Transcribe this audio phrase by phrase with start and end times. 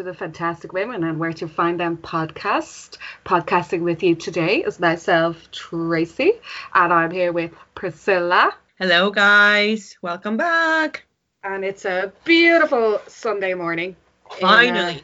[0.00, 2.96] to the Fantastic Women and Where to Find Them podcast.
[3.26, 6.32] Podcasting with you today is myself, Tracy,
[6.74, 8.54] and I'm here with Priscilla.
[8.78, 9.98] Hello, guys.
[10.00, 11.04] Welcome back.
[11.44, 13.94] And it's a beautiful Sunday morning.
[14.40, 14.68] Finally.
[14.68, 15.00] In, uh,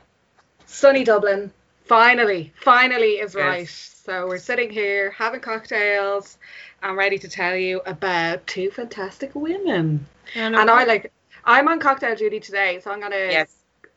[0.64, 1.52] sunny Dublin.
[1.84, 2.54] Finally.
[2.62, 3.44] Finally is Yes.
[3.44, 3.68] right.
[3.68, 6.38] So we're sitting here having cocktails.
[6.82, 10.06] I'm ready to tell you about two fantastic women.
[10.34, 11.12] And I like
[11.44, 13.55] I'm on cocktail duty today, so I'm gonna Yes.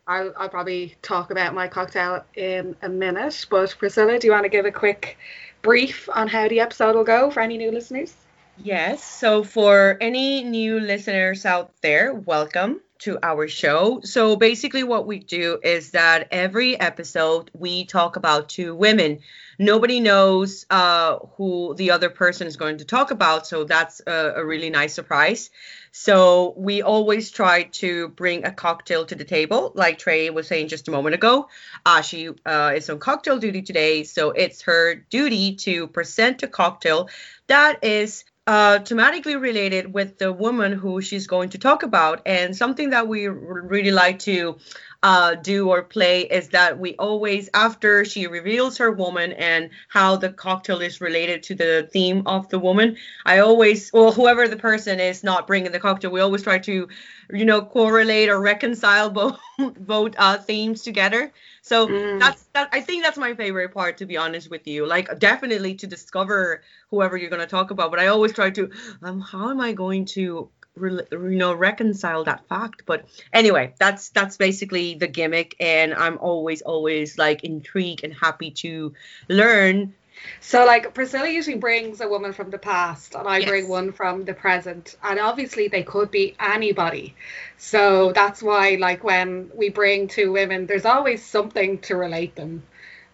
[0.09, 3.45] I'll, I'll probably talk about my cocktail in a minute.
[3.47, 5.19] But Priscilla, do you want to give a quick
[5.61, 8.15] brief on how the episode will go for any new listeners?
[8.57, 9.03] Yes.
[9.03, 14.01] So, for any new listeners out there, welcome to our show.
[14.03, 19.19] So, basically, what we do is that every episode we talk about two women.
[19.59, 23.45] Nobody knows uh, who the other person is going to talk about.
[23.45, 25.49] So, that's a, a really nice surprise.
[25.91, 30.69] So, we always try to bring a cocktail to the table, like Trey was saying
[30.69, 31.49] just a moment ago.
[31.85, 34.03] Uh, she uh, is on cocktail duty today.
[34.05, 37.09] So, it's her duty to present a cocktail
[37.47, 42.21] that is uh, thematically related with the woman who she's going to talk about.
[42.25, 44.57] And something that we really like to
[45.03, 50.15] uh, do or play is that we always, after she reveals her woman and how
[50.15, 54.57] the cocktail is related to the theme of the woman, I always, well, whoever the
[54.57, 56.87] person is not bringing the cocktail, we always try to,
[57.31, 59.39] you know, correlate or reconcile both
[59.79, 61.31] both uh, themes together.
[61.61, 62.19] So Mm.
[62.19, 62.69] that's that.
[62.71, 64.85] I think that's my favorite part, to be honest with you.
[64.85, 68.69] Like definitely to discover whoever you're going to talk about, but I always try to,
[69.01, 72.83] um, how am I going to, re- you know, reconcile that fact?
[72.85, 78.51] But anyway, that's that's basically the gimmick, and I'm always always like intrigued and happy
[78.63, 78.93] to
[79.27, 79.93] learn.
[80.41, 83.47] So, like, Priscilla usually brings a woman from the past, and I Yes.
[83.47, 84.95] bring one from the present.
[85.03, 87.15] And obviously, they could be anybody.
[87.57, 92.63] So, that's why, like, when we bring two women, there's always something to relate them.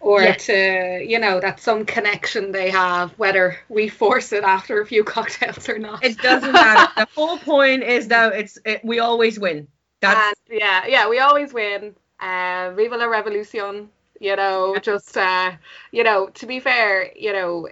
[0.06, 0.46] Or Yes.
[0.46, 5.02] to, you know, that some connection they have, whether we force it after a few
[5.16, 6.04] cocktails or not.
[6.04, 6.92] It doesn't matter.
[6.96, 9.68] the whole point is that it's it, we always win.
[10.00, 11.94] That's And yeah, yeah, we always win.
[12.20, 13.90] Uh, Viva la Revolution.
[14.20, 14.80] You know, Yeah.
[14.80, 15.52] just uh,
[15.92, 17.68] you know, to be fair, you know,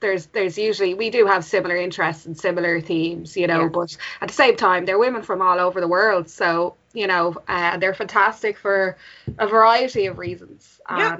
[0.00, 3.68] there's there's usually we do have similar interests and similar themes, you know, Yeah.
[3.68, 7.36] but at the same time, they're women from all over the world, so you know,
[7.48, 8.96] uh, they're fantastic for
[9.38, 11.18] a variety of reasons, Yeah.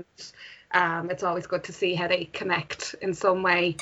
[0.73, 3.77] Um, it's always good to see how they connect in some way.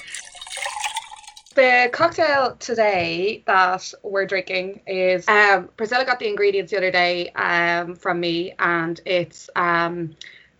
[1.54, 7.30] The cocktail today that we're drinking is um, Priscilla got the ingredients the other day
[7.30, 10.14] um, from me, and it's um,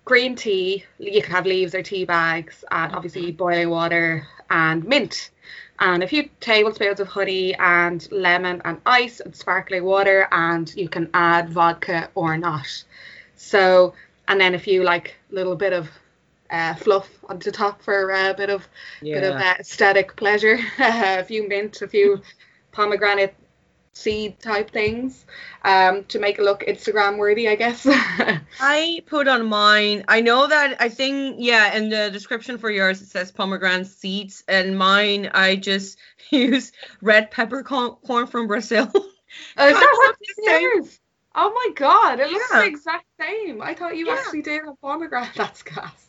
[0.07, 0.85] green tea.
[0.99, 5.31] You can have leaves or tea bags, and obviously boiling water and mint,
[5.81, 10.89] and a few tablespoons of honey and lemon and ice and sparkling water, and you
[10.89, 12.85] can add vodka or not.
[13.37, 13.93] So,
[14.29, 15.91] and then a few like little bit of
[16.51, 18.67] uh, fluff on the top for a bit of
[19.03, 20.59] bit of uh, aesthetic pleasure.
[20.79, 22.21] a few mint, a few
[22.73, 23.35] pomegranate
[23.95, 25.25] seed type things
[25.65, 27.87] um, to make it look Instagram worthy, I guess.
[28.61, 30.05] I put on mine.
[30.09, 34.45] I know that I think yeah, in the description for yours it says pomegranate seeds,
[34.49, 35.99] and mine I just
[36.31, 38.91] use red peppercorn corn from Brazil.
[39.59, 41.01] Oh, is that what the this is?
[41.35, 42.61] Oh my god, it looks Yeah.
[42.61, 43.61] the exact same.
[43.61, 44.15] I thought you Yeah.
[44.15, 45.35] actually did a pomegranate.
[45.35, 46.06] That's gas.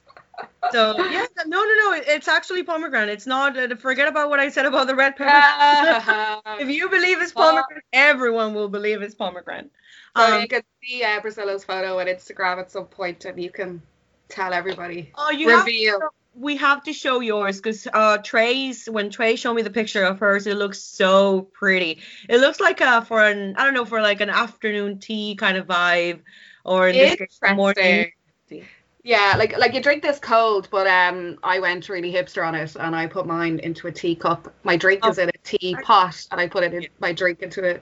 [0.72, 3.10] So yeah, no, no, no, it's actually pomegranate.
[3.10, 3.58] It's not.
[3.58, 6.42] Uh, forget about what I said about the red pepper.
[6.60, 9.72] if you believe it's pomegranate, everyone will believe it's pomegranate.
[10.16, 13.50] so Um, you can see uh, Priscilla's photo on Instagram at some point, and you
[13.50, 13.82] can
[14.30, 15.12] tell everybody.
[15.16, 16.00] oh, you have Reveal.
[16.36, 20.20] we have to show yours because uh Trey's when Trey showed me the picture of
[20.20, 22.02] hers, it looks so pretty.
[22.30, 25.58] It looks like uh for an I don't know for like an afternoon tea kind
[25.58, 26.22] of vibe,
[26.64, 28.12] or in this case, morning.
[28.50, 28.64] Tea.
[29.08, 32.76] Yeah, like like you drink this cold, but um, I went really hipster on it,
[32.76, 34.54] and I put mine into a teacup.
[34.66, 35.10] My drink Oh.
[35.12, 37.82] is in a teapot, and I put it in my drink into it.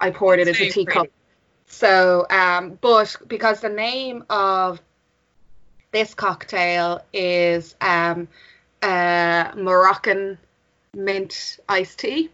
[0.00, 0.94] I poured it into a teacup.
[0.94, 1.10] pretty.
[1.66, 4.80] So, um, but because the name of
[5.92, 8.26] this cocktail is um,
[8.80, 10.38] uh, Moroccan
[10.94, 12.30] mint iced tea.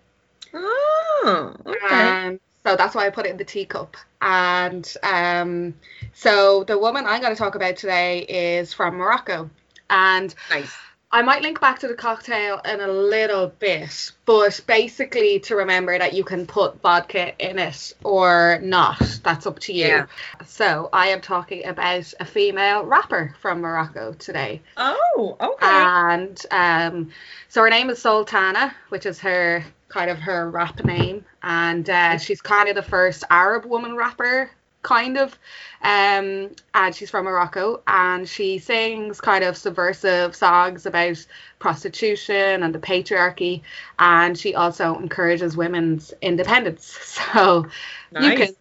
[0.55, 1.79] Oh, okay.
[1.91, 3.97] And so that's why I put it in the teacup.
[4.21, 5.75] And um,
[6.15, 9.51] so the woman I'm going to talk about today is from Morocco.
[9.91, 10.73] And nice.
[11.15, 15.99] I might link back to the cocktail in a little bit, but basically to remember
[15.99, 19.21] that you can put vodka in it or not.
[19.23, 19.89] That's up to you.
[19.89, 20.07] Yeah.
[20.47, 24.63] So I am talking about a female rapper from Morocco today.
[24.79, 25.67] Oh, okay.
[25.67, 27.11] And um,
[27.51, 29.63] so her name is Sultana, which is her
[29.93, 34.51] kind of her rap name, and uh, she's kind of the first Arab woman rapper
[34.83, 35.39] kind of.
[35.83, 41.25] Um, and she's from Morocco, and she sings kind of subversive songs about
[41.59, 43.63] prostitution and the patriarchy,
[43.99, 46.99] and she also encourages women's independence.
[47.33, 47.67] So
[48.13, 48.25] Nice.
[48.25, 48.55] you can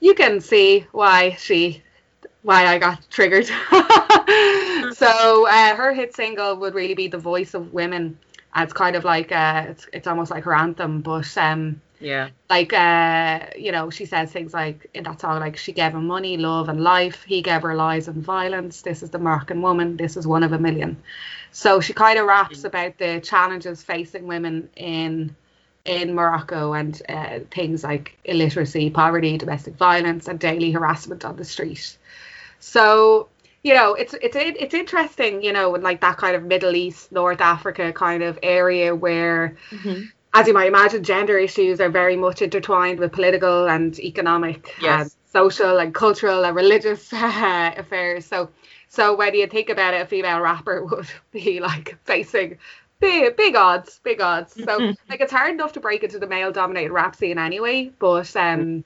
[0.00, 1.82] you can see why she
[2.42, 3.46] why I got triggered.
[4.94, 8.18] so uh, her hit single would really be the voice of women.
[8.56, 12.30] It's kind of like uh, it's it's almost like her anthem, but um, Yeah.
[12.48, 16.06] like uh, you know, she says things like in that song, like she gave him
[16.06, 17.22] money, love, and life.
[17.24, 18.82] He gave her lies and violence.
[18.82, 19.96] This is the Moroccan woman.
[19.96, 20.96] This is one of a million.
[21.52, 25.34] So she kind of raps about the challenges facing women in
[25.84, 31.44] in Morocco and uh, things like illiteracy, poverty, domestic violence, and daily harassment on the
[31.44, 31.96] street.
[32.60, 33.28] So
[33.62, 37.12] you know, it's it's it's interesting, you know, in like that kind of Middle East,
[37.12, 40.10] North Africa kind of area where Mhm.
[40.34, 45.08] as you might imagine, gender issues are very much intertwined with political and economic, Yes.
[45.08, 48.26] and social and cultural and religious uh, affairs.
[48.26, 48.50] So,
[48.88, 52.58] so when you think about it, a female rapper would be like facing
[53.00, 54.54] big, big odds, big odds.
[54.54, 57.92] So, like, it's hard enough to break into the male-dominated rap scene anyway.
[57.98, 58.84] But, um,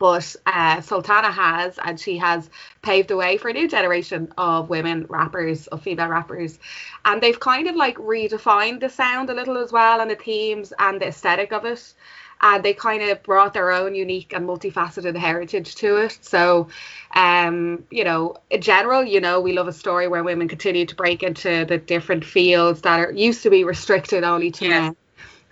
[0.00, 2.50] but uh, Sultana has, and she has
[2.82, 6.58] paved the way for a new generation of women rappers, of female rappers,
[7.04, 10.72] and they've kind of like redefined the sound a little as well, and the themes
[10.80, 11.94] and the aesthetic of it.
[12.42, 16.18] And they kind of brought their own unique and multifaceted heritage to it.
[16.22, 16.68] So,
[17.14, 20.96] um, you know, in general, you know, we love a story where women continue to
[20.96, 24.66] break into the different fields that are used to be restricted only to Yes.
[24.66, 24.96] men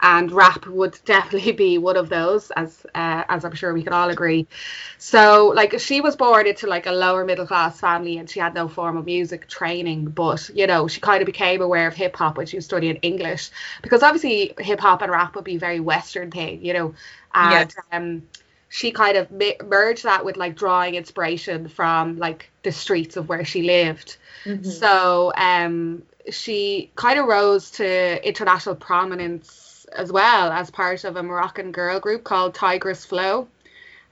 [0.01, 3.93] and rap would definitely be one of those as uh, as I'm sure we can
[3.93, 4.47] all agree.
[4.99, 8.55] So like she was born into like a lower middle class family and she had
[8.55, 12.17] no form of music training but you know she kind of became aware of hip
[12.17, 13.51] hop when she was studying English.
[13.83, 16.95] Because obviously hip hop and rap would be a very western thing you know
[17.35, 18.23] and um
[18.69, 23.29] she kind of mi- merged that with like drawing inspiration from like the streets of
[23.29, 24.17] where she lived.
[24.47, 24.63] Mhm.
[24.63, 31.23] so um, she kind of rose to international prominence as well as part of a
[31.23, 33.49] Moroccan girl group called Tigress Flow.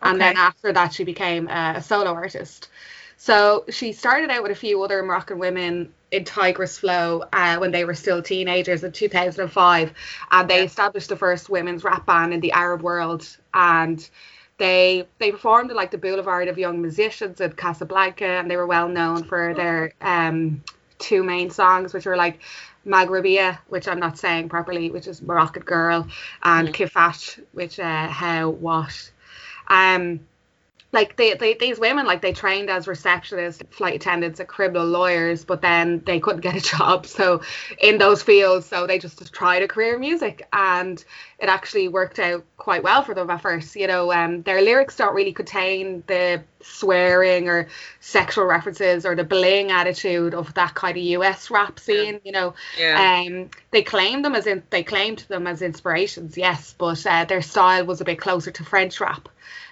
[0.03, 2.69] And then after that, she became uh, a solo artist.
[3.17, 7.73] So she started out with a few other Moroccan women in Tigress Flow uh, when
[7.73, 9.93] they were still teenagers in 2005.
[10.31, 10.65] And they Yeah.
[10.65, 13.27] established the first women's rap band in the Arab world.
[13.55, 14.09] And
[14.59, 18.67] they they performed at like the Boulevard of Young Musicians in Casablanca, and they were
[18.67, 20.63] well known for their um,
[20.99, 22.41] two main songs, which were like
[22.87, 26.07] Maghribia, which I'm not saying properly, which is Moroccan Girl,
[26.43, 29.11] and Kifat, which uh, how what.
[29.69, 30.21] Um,
[30.93, 35.45] like they, they these women like they trained as receptionists flight attendants and criminal lawyers
[35.45, 37.43] but then they couldn't get a job so
[37.81, 41.05] in those fields so they just tried a career in music and
[41.39, 44.97] it actually worked out quite well for them at first you know um their lyrics
[44.97, 47.69] don't really contain the swearing or
[48.01, 52.55] sexual references or the bling attitude of that kind of US rap scene you know.
[52.79, 53.25] Yeah.
[53.27, 57.43] um, they claimed them as in they claimed them as inspirations, yes, but uh, their
[57.43, 59.29] style was a bit closer to French rap,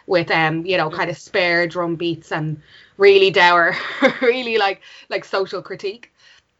[0.06, 2.60] with um, you know, kind of spare drum beats and
[2.98, 3.76] really dour,
[4.22, 6.12] really like like social critique.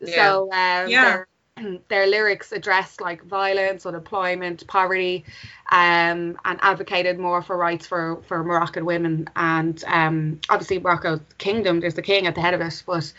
[0.05, 1.01] So um, Yeah.
[1.01, 1.29] their,
[1.89, 5.25] their lyrics addressed like violence, unemployment, poverty,
[5.71, 9.29] um, and advocated more for rights for for Moroccan women.
[9.37, 13.13] And um, obviously Morocco's kingdom, there's the king at the head of it, but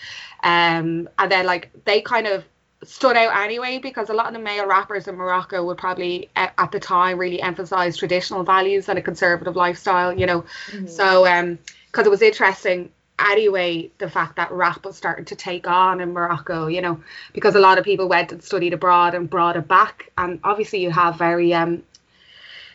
[0.44, 2.44] um, and then like they kind of
[2.88, 6.60] stood out anyway because a lot of the male rappers in Morocco would probably a-
[6.60, 10.46] at the time really emphasize traditional values and a conservative lifestyle, you know.
[10.86, 11.60] So um
[11.92, 16.14] because it was interesting anyway the fact that rap was starting to take on in
[16.14, 17.02] Morocco, you know,
[17.34, 20.80] because a lot of people went and studied abroad and brought it back and obviously
[20.80, 21.84] you have very um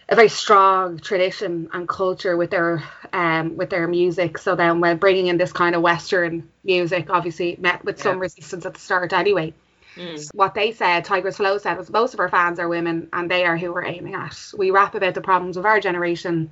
[0.08, 4.38] a very strong tradition and culture with their um with their music.
[4.38, 8.66] So then when bringing in this kind of Western music, obviously met with some resistance
[8.66, 9.54] at the start anyway.
[10.00, 10.28] Mm.
[10.34, 13.44] What they said, Tigress Flow said, was most of our fans are women and they
[13.44, 14.52] are who we're aiming at.
[14.56, 16.50] We rap about the problems of our generation,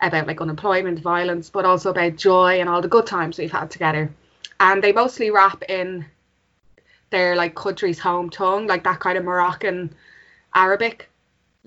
[0.00, 3.70] about like unemployment, violence, but also about joy and all the good times we've had
[3.70, 4.12] together.
[4.58, 6.06] And they mostly rap in
[7.10, 9.94] their like country's home tongue, like that kind of Moroccan
[10.54, 11.08] Arabic.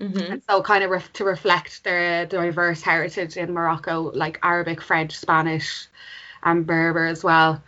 [0.00, 0.30] Mhm.
[0.32, 5.16] And so, kind of ref- to reflect their diverse heritage in Morocco, like Arabic, French,
[5.16, 5.86] Spanish,
[6.42, 7.62] and Berber as well.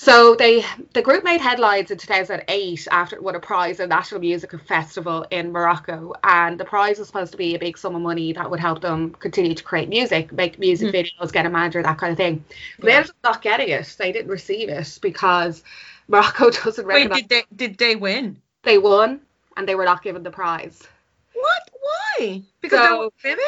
[0.00, 3.88] So they the group made headlines in 2008 after it won a prize at a
[3.88, 7.96] national music festival in Morocco, and the prize was supposed to be a big sum
[7.96, 11.50] of money that would help them continue to create music, make music videos, get a
[11.50, 12.44] manager, that kind of thing.
[12.78, 12.96] But they Yeah.
[12.98, 13.96] ended up not getting it.
[13.98, 15.64] They didn't receive it because
[16.06, 18.40] Morocco doesn't Wait, recognize did they did they win?
[18.62, 19.20] they won
[19.56, 20.86] and they were not given the prize.
[21.34, 21.70] What?
[21.80, 22.40] Why?
[22.60, 23.44] Because they So- were women?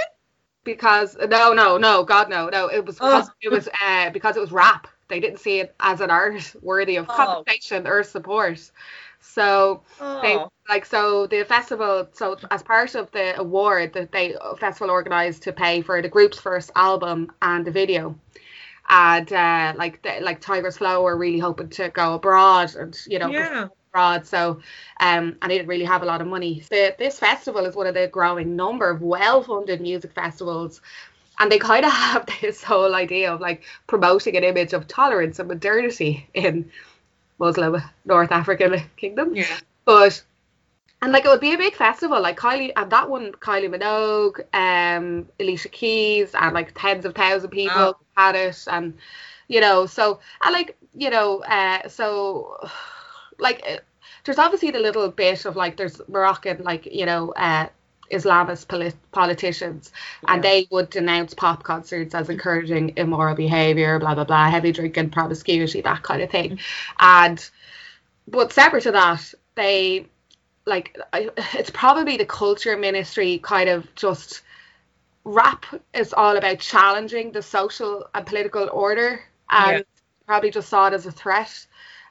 [0.65, 2.67] because no, no, no, God, no, no.
[2.67, 3.33] It was because Oh.
[3.41, 4.89] it was uh, because it was rap.
[5.11, 7.15] They didn't see it as an art worthy of Oh.
[7.17, 8.61] compensation or support.
[9.21, 9.83] So
[10.23, 10.51] they Oh.
[10.69, 12.09] like so the festival.
[12.13, 16.41] So as part of the award that they festival organised to pay for the group's
[16.41, 18.17] first album and the video.
[18.89, 23.19] And uh, like the, like Tigress Flow were really hoping to go abroad and you
[23.19, 23.69] know yeah.
[23.91, 24.27] abroad.
[24.27, 24.61] So,
[25.01, 26.63] um, and they didn't really have a lot of money.
[26.71, 30.81] The, this festival is one of the growing number of well-funded music festivals,
[31.41, 35.41] and they kind of have this whole idea of like promoting an image of tolerance
[35.41, 36.71] and modernity in
[37.39, 39.35] Muslim North African kingdom.
[39.35, 39.59] Yeah.
[39.85, 40.23] But
[41.03, 44.41] and like it would be a big festival, like Kylie and that one, Kylie Minogue,
[44.55, 47.97] um, Alicia Keys, and like tens of thousands of people Wow.
[48.17, 48.95] had it, and
[49.49, 52.59] you know, so and like you know, uh, so
[53.39, 53.79] like uh,
[54.25, 57.69] there's obviously the little bit of like there's Moroccan like you know uh
[58.11, 59.93] Islamist polit- politicians
[60.27, 65.11] and they would denounce pop concerts as encouraging immoral behavior blah blah blah heavy drinking
[65.11, 66.51] promiscuity that kind of thing.
[66.51, 66.97] Mm-hmm.
[66.99, 67.51] And
[68.29, 70.07] but separate to that they
[70.67, 74.43] like I, it's probably the culture ministry kind of just
[75.25, 79.83] rap is all about challenging the social and political order and Yeah.
[80.27, 81.67] probably just saw it as a threat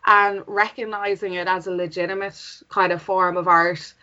[0.06, 2.40] and recognizing it as a legitimate
[2.70, 3.94] kind of form of art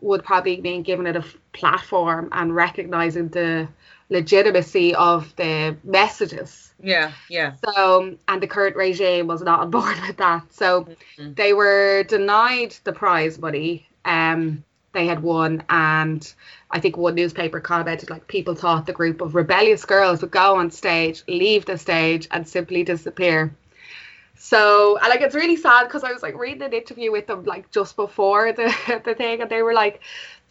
[0.00, 3.68] would probably mean giving it a f- platform and recognizing the
[4.10, 7.12] legitimacy of the messages Yeah.
[7.28, 7.54] Yeah.
[7.64, 10.52] so, and the current regime was not on board with that.
[10.52, 10.88] So
[11.18, 11.34] Mhm.
[11.36, 15.62] they were denied the prize money um, they had won.
[15.68, 16.32] And
[16.70, 20.56] I think one newspaper commented like people thought the group of rebellious girls would go
[20.56, 23.54] on stage, leave the stage, and simply disappear.
[24.38, 27.44] So, and like it's really sad because I was like reading an interview with them
[27.44, 28.72] like just before the
[29.04, 30.00] the thing, and they were like,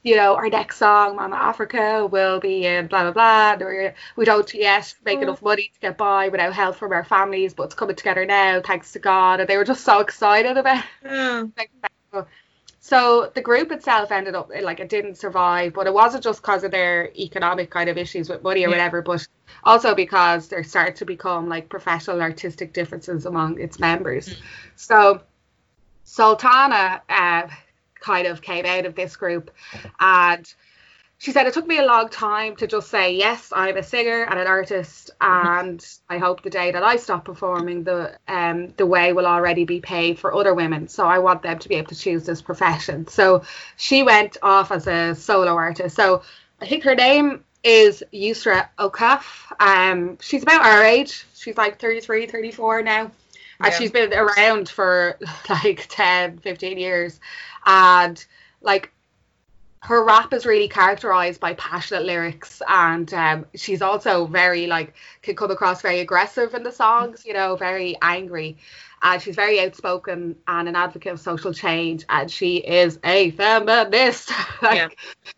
[0.04, 3.54] you know, our next song, Mama Africa, will be in blah blah blah.
[3.54, 3.62] And
[4.16, 5.24] we're, don't yet make Oh.
[5.24, 8.62] enough money to get by without help from our families, but it's coming together now,
[8.62, 9.40] thanks to God.
[9.40, 10.86] And they were just so excited about it.
[11.04, 11.52] Mm.
[12.14, 12.24] Yeah.
[12.88, 16.64] So the group itself ended up like it didn't survive, but it wasn't just because
[16.64, 18.76] of their economic kind of issues with money or Yeah.
[18.76, 19.28] whatever, but
[19.66, 24.30] also because there started to become like professional artistic differences among its members.
[24.30, 24.36] Mm.
[24.78, 25.22] So
[26.06, 27.50] Sultana uh,
[28.00, 29.52] kind of came out of this group
[30.00, 30.46] and
[31.20, 34.24] she said it took me a long time to just say yes i'm a singer
[34.24, 38.86] and an artist and i hope the day that i stop performing the um the
[38.86, 41.88] way will already be paid for other women so i want them to be able
[41.88, 43.42] to choose this profession so
[43.78, 46.22] she went off as a solo artist so
[46.62, 49.24] i think her name is Yusra Okaf.
[49.60, 51.26] Um, she's about our age.
[51.36, 53.02] She's like 33, 34 now.
[53.02, 53.12] And
[53.60, 53.72] Yeah.
[53.72, 55.18] she's been around for
[55.50, 57.20] like 10, 15 years.
[57.66, 58.24] And
[58.62, 58.92] like
[59.84, 65.36] her rap is really characterized by passionate lyrics and um, she's also very like can
[65.36, 68.58] come across very aggressive in the songs you know very angry
[69.04, 74.32] and she's very outspoken and an advocate of social change and she is a feminist
[74.62, 74.90] like, Yeah.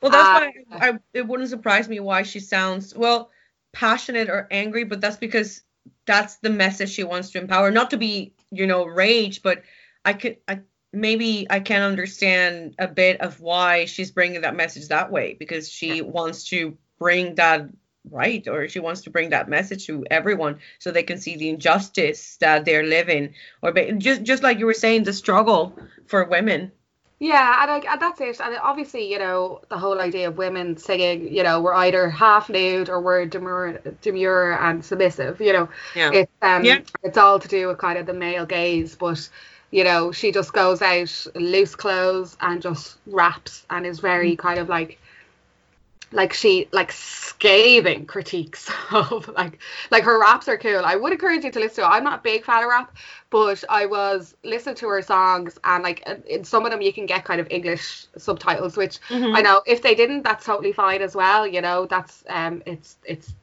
[0.01, 3.31] Well, that's Uh, why I, it wouldn't surprise me why she sounds well
[3.74, 5.63] passionate or angry, but that's because
[6.05, 7.72] that's the message she wants to empower.
[7.72, 9.63] Not to be, you know, rage, but
[10.05, 10.62] I could, I
[10.93, 15.69] maybe I can understand a bit of why she's bringing that message that way because
[15.69, 17.69] she wants to bring that
[18.10, 21.50] right or she wants to bring that message to everyone so they can see the
[21.50, 25.77] injustice that they're living or just just like you were saying the struggle
[26.08, 26.72] for women
[27.22, 28.39] Yeah, and, like, and that's it.
[28.39, 32.50] And obviously, you know, the whole idea of women singing, you know, we're either half
[32.50, 35.41] nude or we're demure, demure and submissive.
[35.41, 36.81] You know, yeah it's um, Yeah.
[37.03, 38.96] it's all to do with kind of the male gaze.
[38.96, 39.29] But
[39.71, 44.59] you know, she just goes out loose clothes and just raps and is very kind
[44.59, 44.99] of like,
[46.11, 49.59] like she like scathing critiques of like
[49.91, 50.83] like her raps are cool.
[50.83, 51.93] I would encourage you to listen to it.
[51.93, 52.95] I'm not a big fan of rap,
[53.29, 57.05] but I was listening to her songs and like in- some of them you can
[57.05, 59.35] get kind of English subtitles, which Mhm.
[59.35, 61.45] I know if they didn't, that's totally fine as well.
[61.45, 63.33] You know, that's um, it's it's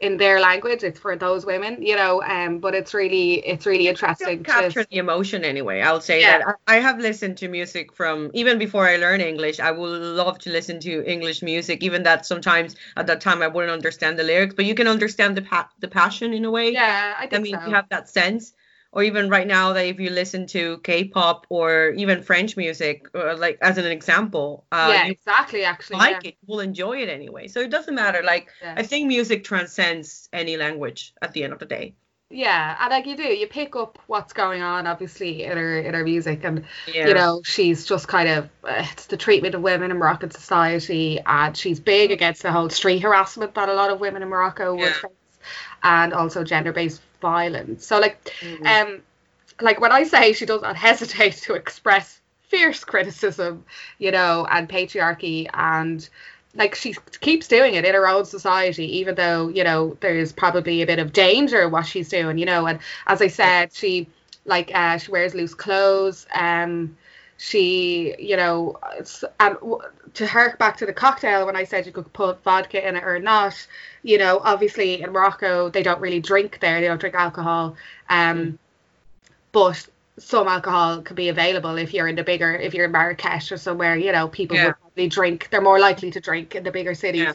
[0.00, 0.82] in their language.
[0.84, 2.22] It's for those women, you know.
[2.22, 4.42] Um, but it's really it's really interesting.
[4.44, 5.80] capture To, the emotion anyway.
[5.80, 6.38] I'll say Yeah.
[6.38, 9.58] that I I have listened to music from even before I learn English.
[9.60, 13.48] I would love to listen to English music, even that sometimes at that time I
[13.48, 16.70] wouldn't understand the lyrics, but you can understand the pa- the passion in a way.
[16.70, 17.66] yeah, I think I mean, so.
[17.66, 18.52] you have that sense.
[18.90, 23.34] Or even right now, that if you listen to K-pop or even French music, or
[23.36, 25.64] like as an example, uh, yeah, exactly.
[25.64, 26.30] Actually, like yeah.
[26.30, 27.48] it, you will enjoy it anyway.
[27.48, 28.22] So it doesn't matter.
[28.22, 28.74] Like Yeah.
[28.76, 31.94] I think music transcends any language at the end of the day.
[32.30, 35.94] yeah, and like you do, you pick up what's going on, obviously, in her in
[35.94, 37.08] her music, and Yeah.
[37.08, 41.20] you know, she's just kind of uh, it's the treatment of women in Moroccan society,
[41.24, 44.74] and she's big against the whole street harassment that a lot of women in Morocco
[44.74, 45.38] would face,
[45.82, 47.86] and also gender-based violence.
[47.86, 48.78] So, like, Mhm.
[48.80, 49.02] um,
[49.60, 53.64] like when I say she does not hesitate to express fierce criticism,
[53.98, 56.08] you know, and patriarchy and
[56.54, 60.82] like she keeps doing it in her own society, even though, you know, there's probably
[60.82, 64.08] a bit of danger in what she's doing, you know, and as I said, she
[64.44, 66.96] like uh she wears loose clothes, um
[67.38, 68.78] she, you know,
[69.38, 69.56] and
[70.14, 73.04] to hark back to the cocktail when I said you could put vodka in it
[73.04, 73.54] or not,
[74.02, 77.76] you know, obviously in Morocco they don't really drink there, they don't drink alcohol.
[78.10, 78.58] Um
[79.52, 79.86] but
[80.18, 83.56] some alcohol can be available if you're in the bigger if you're in Marrakesh or
[83.56, 84.64] somewhere, you know, people Yeah.
[84.66, 85.48] will probably drink.
[85.50, 87.22] They're more likely to drink in the bigger cities.
[87.22, 87.32] Yeah.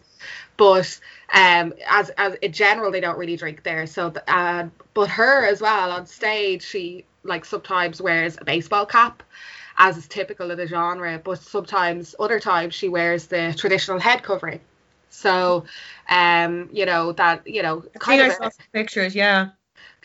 [0.58, 1.00] But
[1.34, 3.88] um as as in general they don't really drink there.
[3.88, 8.86] So th- uh, but her as well on stage she like sometimes wears a baseball
[8.86, 9.24] cap
[9.78, 14.24] as is typical of the genre, but sometimes other times she wears the traditional head
[14.24, 14.60] covering.
[15.10, 15.66] So
[16.10, 19.16] um you know that you know I kind think I of saw a- pictures.
[19.16, 19.50] Yeah.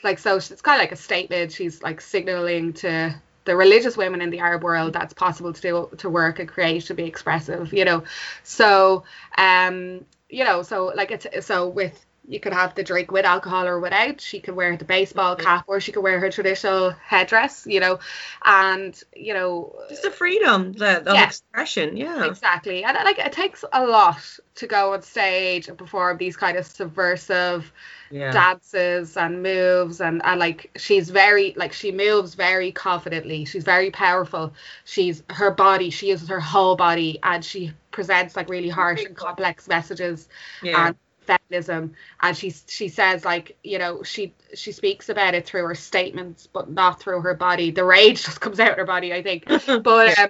[0.03, 4.21] like so it's kind of like a statement she's like signaling to the religious women
[4.21, 7.73] in the arab world that's possible to do to work and create to be expressive
[7.73, 8.03] you know
[8.43, 9.05] so
[9.39, 13.66] um you know so like it's so with you could have the drink with alcohol
[13.66, 15.40] or without she could wear the baseball Mhm.
[15.44, 17.99] cap or she could wear her traditional headdress you know
[18.44, 21.25] and you know Just the freedom, the, the Yeah.
[21.26, 21.97] expression.
[21.97, 22.25] Yeah.
[22.26, 22.85] Exactly.
[22.85, 24.18] And like it takes a lot
[24.56, 27.73] to go on stage and perform these kind of subversive
[28.11, 28.32] Yeah.
[28.32, 33.90] dances and moves and, and like she's very like she moves very confidently she's very
[33.90, 34.52] powerful
[34.85, 39.16] she's her body she uses her whole body and she presents like really harsh and
[39.16, 40.28] complex messages
[40.62, 40.88] yeah.
[40.88, 40.97] and
[41.28, 45.75] feminism and she she says like you know she she speaks about it through her
[45.75, 49.23] statements but not through her body the rage just comes out of her body i
[49.23, 49.47] think
[49.84, 50.14] but Yeah.
[50.19, 50.28] um,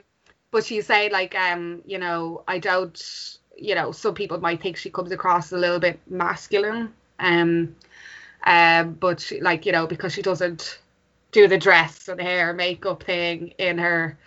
[0.53, 2.99] but she say like um you know I don't
[3.57, 7.75] you know some people might think she comes across a little bit masculine um
[8.47, 10.81] um but she, like you know because she doesn't
[11.33, 14.19] do the dress and hair makeup thing in her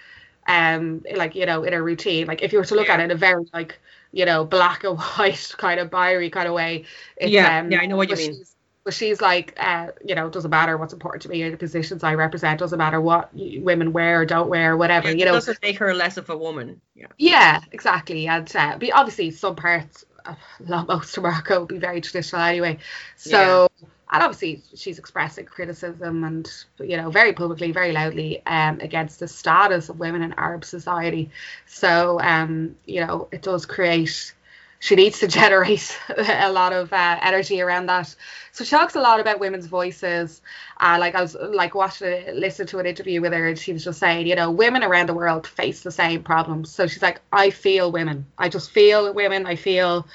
[0.47, 2.95] um like you know in her routine like if you were to look Yeah.
[2.95, 3.79] at it in a very like
[4.11, 6.85] you know black and white kind of binary kind of way
[7.17, 8.43] it's, Yeah, um, yeah, I know what you mean.
[8.83, 11.57] but she's like, uh, you know, it doesn't matter what's important to me or the
[11.57, 15.25] positions I represent, doesn't matter what women wear or don't wear, or whatever, Yeah, you
[15.25, 15.31] it know.
[15.31, 16.81] doesn't make her less of a woman.
[16.95, 17.07] Yeah.
[17.17, 18.27] Yeah, exactly.
[18.27, 20.35] And uh, but obviously, some parts, uh,
[20.87, 22.79] most of Morocco would be very traditional anyway.
[23.15, 23.67] So,
[24.11, 29.27] and obviously, she's expressing criticism and, you know, very publicly, very loudly um, against the
[29.27, 31.29] status of women in Arab society.
[31.65, 34.33] So, um, you know, it does create.
[34.79, 38.13] She needs to generate a lot of uh, energy around that.
[38.51, 40.41] So she talks a lot about women's voices.
[40.77, 43.85] Uh, like I was like watching, listened to an interview with her, and she was
[43.85, 46.69] just saying, you know, women around the world face the same problems.
[46.69, 48.25] So she's like, I feel women.
[48.37, 49.45] I just feel women.
[49.45, 50.05] I feel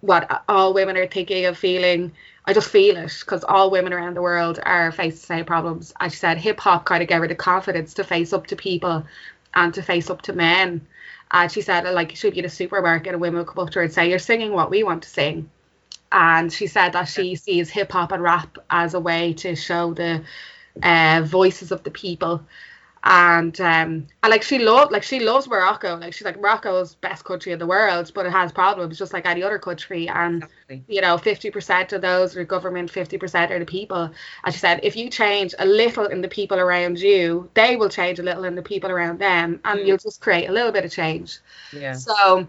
[0.00, 2.12] what all women are thinking of feeling.
[2.46, 5.92] I just feel it because all women around the world are facing the same problems.
[6.00, 8.56] As she said, hip hop kind of gave her the confidence to face up to
[8.56, 9.04] people
[9.54, 10.86] and to face up to men.
[11.32, 13.78] And she said, like, she'd be in a supermarket and women would come up to
[13.78, 15.50] her and say, You're singing what we want to sing.
[16.12, 19.94] And she said that she sees hip hop and rap as a way to show
[19.94, 20.24] the
[20.82, 22.42] uh, voices of the people.
[23.02, 25.96] And um, and like she loved like she loves Morocco.
[25.96, 29.26] Like she's like Morocco's best country in the world, but it has problems just like
[29.26, 30.06] any other country.
[30.08, 30.84] And Exactly.
[30.86, 34.10] you know, 50% of those are government, 50% are the people.
[34.44, 37.88] as she said, if you change a little in the people around you, they will
[37.88, 39.86] change a little in the people around them, and Mm.
[39.86, 41.38] you'll just create a little bit of change.
[41.72, 41.92] Yeah.
[41.94, 42.46] So,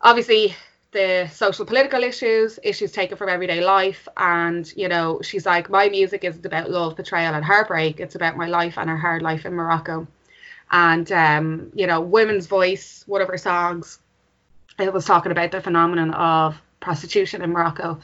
[0.00, 0.54] obviously,
[0.98, 5.88] the social political issues, issues taken from everyday life, and you know, she's like, my
[5.88, 8.00] music isn't about love, betrayal, and heartbreak.
[8.00, 10.08] It's about my life and her hard life in Morocco.
[10.72, 14.00] And um, you know, women's voice, one of her songs,
[14.78, 18.00] it was talking about the phenomenon of prostitution in Morocco,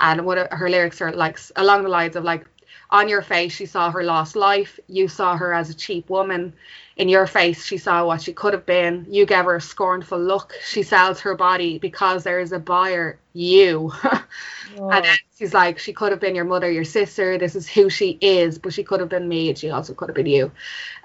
[0.00, 2.46] and one of her lyrics are like along the lines of like,
[2.90, 6.52] on your face she saw her lost life, you saw her as a cheap woman.
[6.96, 9.06] In your face she saw what she could have been.
[9.08, 10.54] You gave her a scornful look.
[10.64, 13.92] She sells her body because there is a buyer, you.
[14.76, 17.38] Oh, And then she's like, she could have been your mother, your sister.
[17.38, 20.08] This is who she is, but she could have been me, and she also could
[20.08, 20.50] have been you.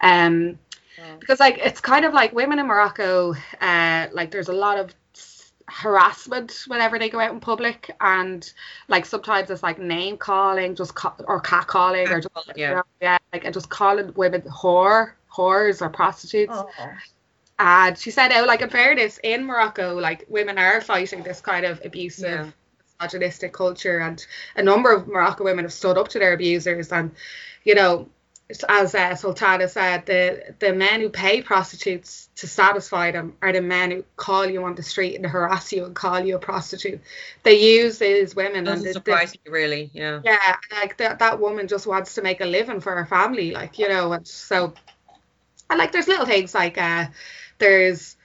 [0.01, 0.59] Um,
[0.97, 1.19] Oh.
[1.19, 4.93] because like it's kind of like women in Morocco, uh, like there's a lot of
[5.67, 8.51] harassment whenever they go out in public, and
[8.87, 12.69] like sometimes it's like name calling, just ca- or cat calling, or just yeah.
[12.69, 16.53] you know, yeah, like and just calling women whore, whores or prostitutes.
[16.55, 16.69] Oh.
[17.59, 21.65] And she said, "Oh, like in fairness, in Morocco, like women are fighting this kind
[21.65, 22.51] of abusive Yeah.
[22.99, 27.11] misogynistic culture, and a number of Moroccan women have stood up to their abusers, and
[27.63, 28.09] you know,
[28.67, 33.61] as uh, Sultana said, the the men who pay prostitutes to satisfy them are the
[33.61, 37.01] men who call you on the street and harass you and call you a prostitute.
[37.43, 38.65] They use these women.
[38.65, 40.21] Doesn't and surprise me really, yeah.
[40.23, 43.79] Yeah, like that that woman just wants to make a living for her family, like
[43.79, 44.73] you know, and so,
[45.69, 47.07] and like there's little things like uh,
[47.59, 48.15] there's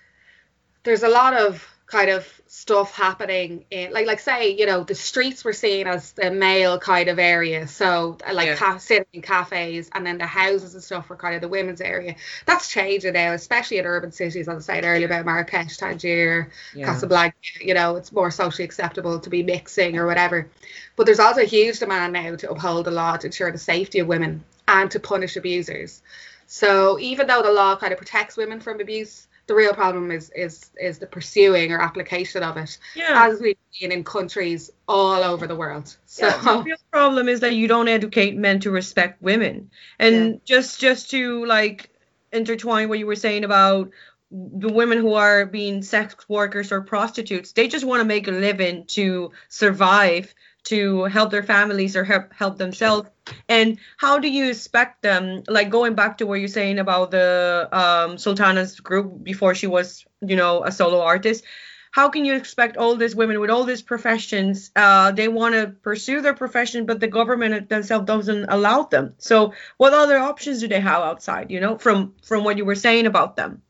[0.84, 4.94] there's a lot of kind of stuff happening in like like say you know the
[4.94, 7.66] streets were seen as the male kind of area.
[7.66, 8.56] So uh, like Yeah.
[8.56, 11.80] ca- sitting in cafes and then the houses and stuff were kind of the women's
[11.80, 12.16] area.
[12.44, 16.84] That's changing now especially in urban cities as I said earlier about Marrakesh Tangier yeah.
[16.86, 20.50] Casablanca you know it's more socially acceptable to be mixing or whatever.
[20.96, 24.00] But there's also a huge demand now to uphold the law to ensure the safety
[24.00, 26.02] of women and to punish abusers.
[26.46, 30.30] So even though the law kind of protects women from abuse the real problem is
[30.36, 33.26] is is the pursuing or application of it Yeah.
[33.28, 37.40] as we've seen in countries all over the world so Yeah, the real problem is
[37.40, 39.70] that you don't educate men to respect women.
[39.98, 41.90] And just just to like
[42.32, 43.90] intertwine what you were saying about
[44.30, 48.30] the women who are being sex workers or prostitutes, they just want to make a
[48.30, 50.34] living to survive,
[50.68, 53.08] to help their families or help help themselves.
[53.48, 57.68] And how do you expect them like going back to what you're saying about the
[57.72, 61.44] um Sultana's group before she was, you know, a solo artist?
[61.90, 65.68] how can you expect all these women with all these professions uh, they want to
[65.82, 70.68] pursue their profession but the government themselves doesn't allow them so what other options do
[70.68, 73.62] they have outside you know from from what you were saying about them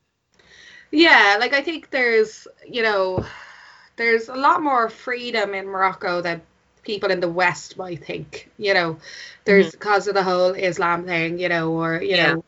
[0.91, 3.25] yeah like i think there's you know
[3.97, 6.41] there's a lot more freedom in morocco than
[6.89, 8.97] people in the west might think you know
[9.45, 12.35] there's because of the whole islam thing you know or you Yeah.
[12.35, 12.45] know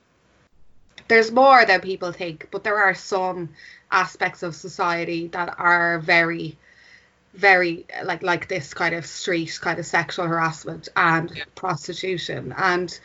[1.09, 3.51] there's more than people think but there are some
[3.91, 6.57] aspects of society that are very
[7.35, 11.45] very like like this kind of street kind of sexual harassment and Yeah.
[11.55, 12.99] prostitution and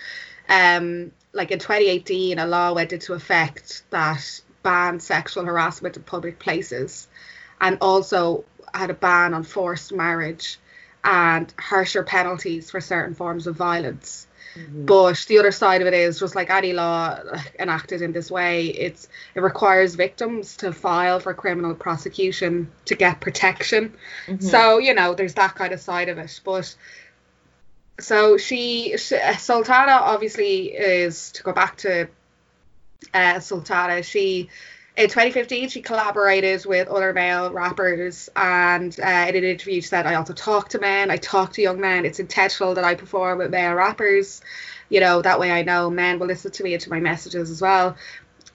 [0.47, 4.23] um like in 2018 a law went into effect that
[4.63, 7.09] banned sexual harassment in public places
[7.59, 10.59] and also had a ban on forced marriage
[11.05, 14.27] and harsher penalties for certain forms of violence
[14.73, 17.19] but the other side of it is just like any law
[17.59, 23.19] enacted in this way, it's it requires victims to file for criminal prosecution to get
[23.19, 23.93] protection.
[24.27, 24.41] Mhm.
[24.41, 26.39] So you know, there's that kind of side of it.
[26.43, 26.73] But
[27.99, 32.07] so she, she Sultana obviously is to go back to
[33.13, 34.03] uh, Sultana.
[34.03, 34.49] She
[34.97, 40.05] in 2015 she collaborated with other male rappers and uh, in an interview she said
[40.05, 41.11] I also talk to men.
[41.11, 42.05] I talk to young men.
[42.05, 44.41] It's intentional that I perform with male rappers.
[44.89, 47.49] You know that way I know men will listen to me and to my messages
[47.51, 47.97] as well.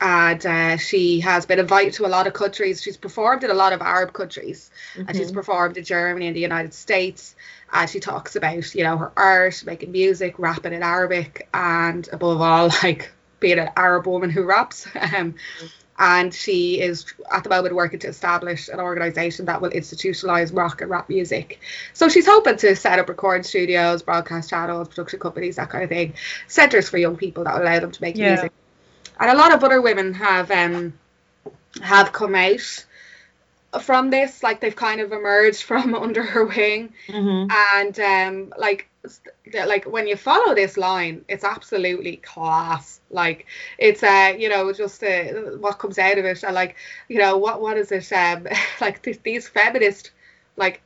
[0.01, 2.83] And uh, she has been invited to a lot of countries.
[2.83, 4.71] She's performed in a lot of Arab countries
[5.07, 5.35] and she's Mhm.
[5.35, 7.37] performed in Germany and the United States.
[7.73, 12.41] And she talks about, you know, her art, making music, rapping in Arabic, and above
[12.41, 14.87] all, like being an Arab woman who raps.
[15.17, 15.35] Um,
[16.01, 20.81] and she is at the moment working to establish an organisation that will institutionalise rock
[20.81, 21.61] and rap music.
[21.93, 25.91] So she's hoping to set up recording studios, broadcast channels, production companies, that kind of
[25.91, 26.15] thing,
[26.49, 28.29] centres for young people that will allow them to make Yeah.
[28.31, 28.53] music.
[29.21, 30.95] And a lot of other women have um
[31.83, 32.87] have come out
[33.81, 37.55] from this, like they've kind of emerged from under her wing Mhm.
[37.73, 38.89] and um like
[39.65, 43.47] like when you follow this line it's absolutely class like
[43.79, 45.25] it's uh you know just uh,
[45.59, 46.77] what comes out of it and like
[47.09, 48.47] you know what what is it um
[48.81, 50.11] like th- these feminist
[50.57, 50.81] like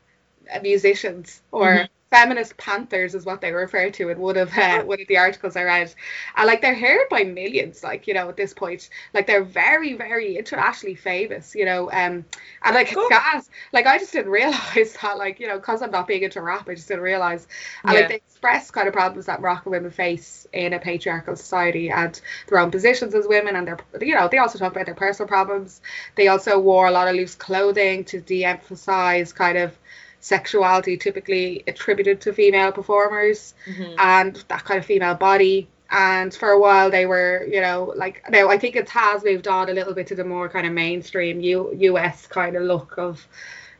[0.62, 1.88] musicians or Mhm.
[2.14, 5.57] Feminist panthers is what they refer to in one of uh, one of the articles
[5.57, 5.94] I read.
[6.37, 8.88] And like they're heard by millions like you know at this point.
[9.14, 12.24] Like they're very very internationally famous you know um
[12.62, 16.09] and like gas like I just didn't realize that like you know because I'm not
[16.09, 17.46] big into rap I just didn't realize.
[17.87, 17.96] And Yeah.
[17.96, 22.20] like they express kind of problems that Moroccan women face in a patriarchal society and
[22.48, 25.29] their own positions as women and their you know they also talk about their personal
[25.29, 25.81] problems.
[26.16, 29.77] They also wore a lot of loose clothing to de-emphasize kind of
[30.25, 33.95] sexuality typically attributed to female performers Mhm.
[33.99, 35.69] and that kind of female body.
[35.91, 39.47] And for a while, they were, you know, like now I think it has moved
[39.49, 42.97] on a little bit to the more kind of mainstream U- US kind of look
[42.97, 43.27] of,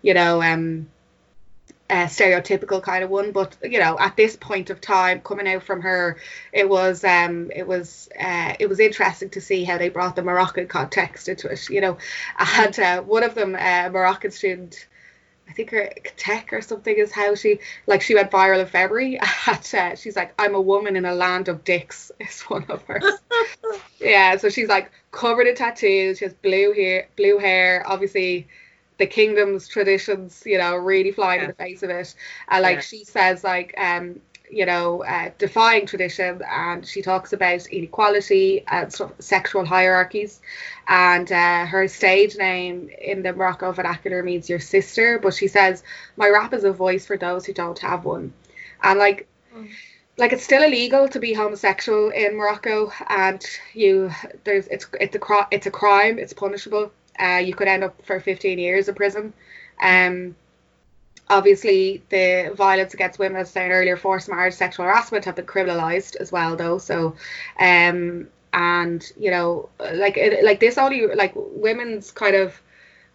[0.03, 0.87] you know, um,
[1.89, 3.33] a stereotypical kind of one.
[3.33, 6.19] But you know, at this point of time, coming out from her,
[6.53, 10.23] it was, um, it was, uh, it was interesting to see how they brought the
[10.23, 11.71] Moroccan context into it.
[11.71, 11.97] You know,
[12.59, 14.87] and uh, one of them, uh, a Moroccan student.
[15.49, 19.19] I think her tech or something is how she like she went viral in February.
[19.47, 22.11] At, uh, she's like, I'm a woman in a land of dicks.
[22.21, 23.05] Is one of hers.
[24.01, 26.19] yeah, so she's like covered in tattoos.
[26.19, 27.85] She has blue hair, blue hair.
[27.87, 28.49] Obviously,
[28.99, 31.45] the kingdom's traditions, you know, really flying Yeah.
[31.45, 32.15] in the face of it.
[32.49, 32.81] And like Yeah.
[32.81, 34.21] she says, like um,
[34.55, 40.41] you know, uh, defying tradition, and she talks about inequality and sort of sexual hierarchies.
[40.89, 45.83] And uh, her stage name in the Morocco vernacular means your sister, but she says,
[46.17, 48.33] "My rap is a voice for those who don't have one."
[48.83, 49.69] And like, Mm.
[50.17, 54.11] like it's still illegal to be homosexual in Morocco, and you
[54.45, 56.93] there's it's it's a it's a crime, it's punishable.
[57.19, 59.33] Uh, you could end up for 15 years in prison.
[59.83, 60.37] Um,
[61.29, 65.47] obviously the violence against women, as I said earlier, forced marriage, sexual harassment have been
[65.47, 66.79] criminalized as well, though.
[66.79, 67.17] So,
[67.59, 72.61] um, and you know, like it, like this only like women's kind of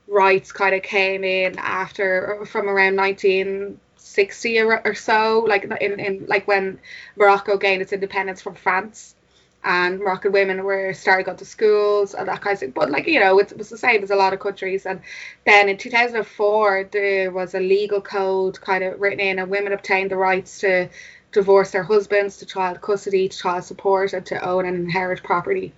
[0.08, 6.26] rights kind of came in after from around 1960 or, or so, like in, in
[6.28, 6.80] like when
[7.16, 9.16] Morocco gained its independence from France.
[9.64, 12.72] And Moroccan women were starting to go to schools and that kind of thing.
[12.72, 14.86] But like you know, it was the same as a lot of countries.
[14.86, 15.02] And
[15.46, 20.12] then in 2004, there was a legal code kind of written in, and women obtained
[20.12, 20.90] the rights to
[21.32, 25.74] divorce their husbands, to child custody, to child support, and to own and inherit property.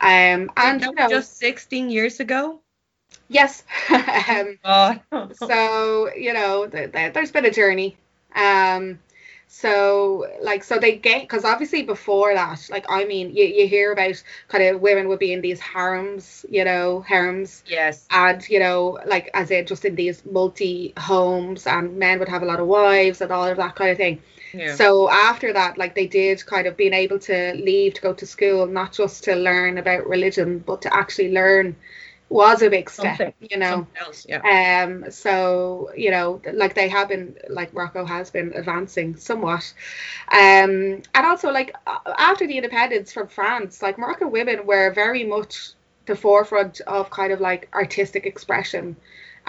[0.00, 2.60] Um, and That you know, just 16 years ago.
[3.28, 3.62] yes.
[3.90, 4.94] um, Oh.
[5.34, 7.96] so you know, th- th- there's been a journey.
[8.34, 8.98] Um,
[9.50, 13.92] so like, so they get because obviously before that, like, I mean, you, you hear
[13.92, 18.06] about kind of women would be in these harems, you know, harems yes.
[18.10, 22.42] and you know like as in just in these multi homes and men would have
[22.42, 24.20] a lot of wives and all of that kind of thing
[24.54, 24.74] Yeah.
[24.74, 28.26] so after that like they did kind of being able to leave to go to
[28.26, 31.76] school not just to learn about religion but to actually learn
[32.28, 33.34] was a big step Something.
[33.40, 34.26] you know else.
[34.28, 34.42] Yeah.
[34.84, 39.72] um so you know like they have been like Morocco has been advancing somewhat
[40.30, 41.74] um and also like
[42.18, 45.70] after the independence from France like Moroccan women were very much
[46.06, 48.96] the forefront of kind of like artistic expression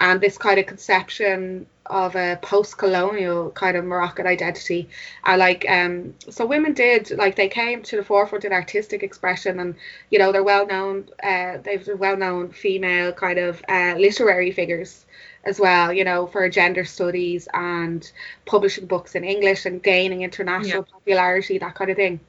[0.00, 4.88] and this kind of conception of a post-colonial kind of Moroccan identity.
[5.24, 9.60] I like um so women did like they came to the forefront in artistic expression
[9.60, 9.74] and
[10.10, 15.04] you know they're well known uh they've well known female kind of uh literary figures
[15.44, 18.10] as well, you know, for gender studies and
[18.46, 22.20] publishing books in English and gaining international popularity, that kind of thing.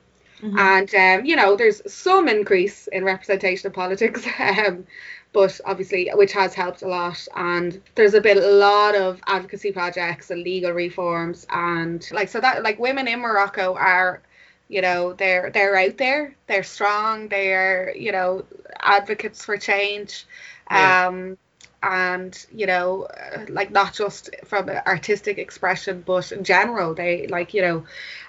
[0.41, 0.57] Mhm.
[0.57, 4.85] And um, you know, there's some increase in representation in politics, um,
[5.33, 7.25] but obviously, which has helped a lot.
[7.35, 12.39] And there's a bit, a lot of advocacy projects and legal reforms, and like so
[12.41, 14.21] that like women in Morocco are,
[14.67, 18.43] you know, they're they're out there, they're strong, they're you know
[18.81, 20.25] advocates for change.
[20.69, 21.07] Yeah.
[21.07, 21.37] Um,
[21.83, 23.07] and you know
[23.49, 27.83] like not just from artistic expression but in general they like you know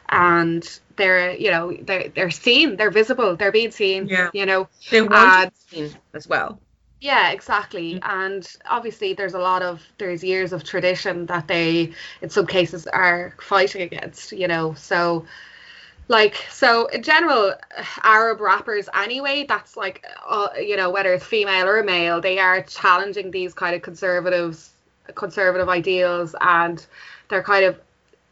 [0.09, 4.31] and they're you know they're they're seen they're visible they're being seen Yeah.
[4.33, 5.13] you know They want
[5.45, 6.59] and- seen as well.
[7.03, 7.99] Yeah exactly.
[8.03, 12.87] And obviously there's a lot of there's years of tradition that they in some cases
[12.87, 14.75] are fighting against you know?
[14.75, 15.27] So
[16.09, 17.55] like so in general
[18.03, 22.63] arab rappers anyway that's like uh, you know whether it's female or male they are
[22.63, 24.71] challenging these kind of conservatives
[25.15, 26.87] conservative ideals and
[27.29, 27.81] they're kind of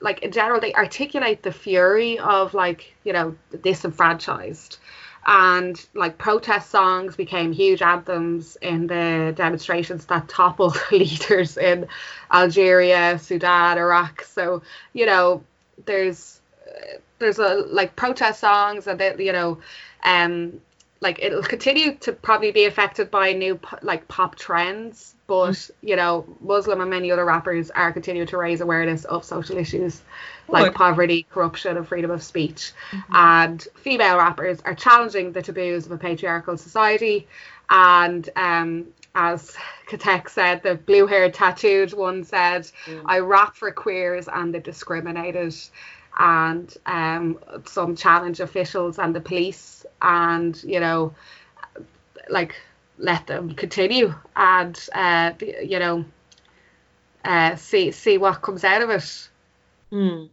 [0.00, 4.78] like in general they articulate the fury of like you know disenfranchised
[5.26, 11.87] and like protest songs became huge anthems in the demonstrations that toppled leaders in
[12.33, 14.22] Algeria, Sudan, Iraq.
[14.22, 15.42] So you know,
[15.87, 19.59] there's uh, there's a like protest songs and that you know,
[20.04, 20.61] um,
[21.00, 25.14] like it'll continue to probably be affected by new like pop trends.
[25.26, 29.56] But you know, Muslim and many other rappers are continuing to raise awareness of social
[29.56, 30.02] issues
[30.48, 32.72] like poverty, corruption, and freedom of speech.
[33.12, 37.28] And female rappers are challenging the taboos of a patriarchal society.
[37.70, 39.56] And um, as
[39.88, 43.02] Khtek said, the blue haired tattooed one said, Mm.
[43.06, 45.54] I rap for queers and the discriminated.
[46.18, 51.14] And um, some challenge officials and the police, and you know,
[52.29, 52.55] like
[52.99, 56.05] let them continue and uh, you know,
[57.25, 59.29] uh, see see what comes out of it.
[59.92, 60.31] Mm.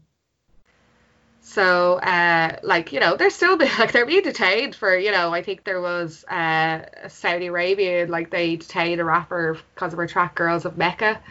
[1.42, 5.34] So, uh, like you know, they're still like they're being detained for you know.
[5.34, 10.08] I think there was uh, Saudi Arabia, like they detained a rapper because of her
[10.08, 11.22] track "Girls of Mecca,"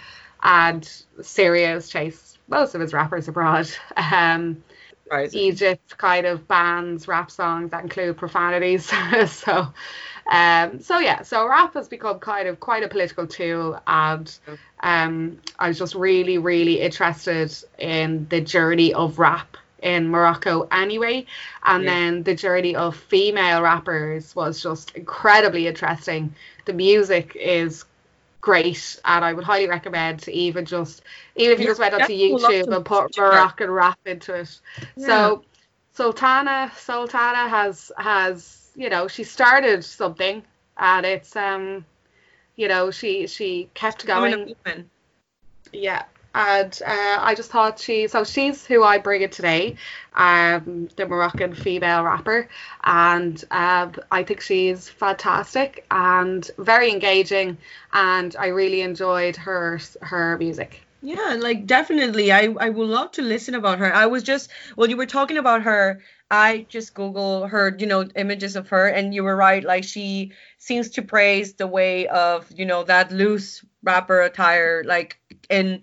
[0.42, 3.68] and Syria has chased most of its rappers abroad.
[3.96, 4.62] Um,
[5.10, 5.32] Right.
[5.32, 8.86] Egypt kind of bans rap songs that include profanities.
[9.30, 9.68] so,
[10.30, 14.38] um, so yeah, so rap has become kind of quite a political tool, and
[14.80, 21.26] um, I was just really, really interested in the journey of rap in Morocco anyway,
[21.64, 21.88] and Yeah.
[21.88, 26.34] then the journey of female rappers was just incredibly interesting.
[26.64, 27.84] The music is
[28.46, 31.02] great, and I would highly recommend to even just
[31.34, 33.18] even if you Yeah, just went onto YouTube and put.
[33.18, 34.60] Moroccan rap into it.
[34.96, 35.06] Yeah.
[35.06, 35.44] So
[35.92, 40.44] Sultana Sultana has has you know she started something,
[40.78, 41.84] and it's um
[42.54, 44.54] you know she she kept going.
[45.72, 46.04] Yeah.
[46.36, 49.76] And uh, I just thought she, so she's who I bring in today,
[50.14, 52.46] um, the Moroccan female rapper,
[52.84, 57.56] and um, I think she's fantastic and very engaging,
[57.94, 60.82] and I really enjoyed her her music.
[61.00, 62.30] Yeah, like definitely.
[62.32, 63.94] I I would love to listen about her.
[63.94, 66.02] I was just well, you were talking about her.
[66.30, 69.64] I just Google her, you know, images of her, and you were right.
[69.64, 74.82] Like she seems to praise the way of, you know, that loose rapper attire.
[74.84, 75.18] Like,
[75.48, 75.80] and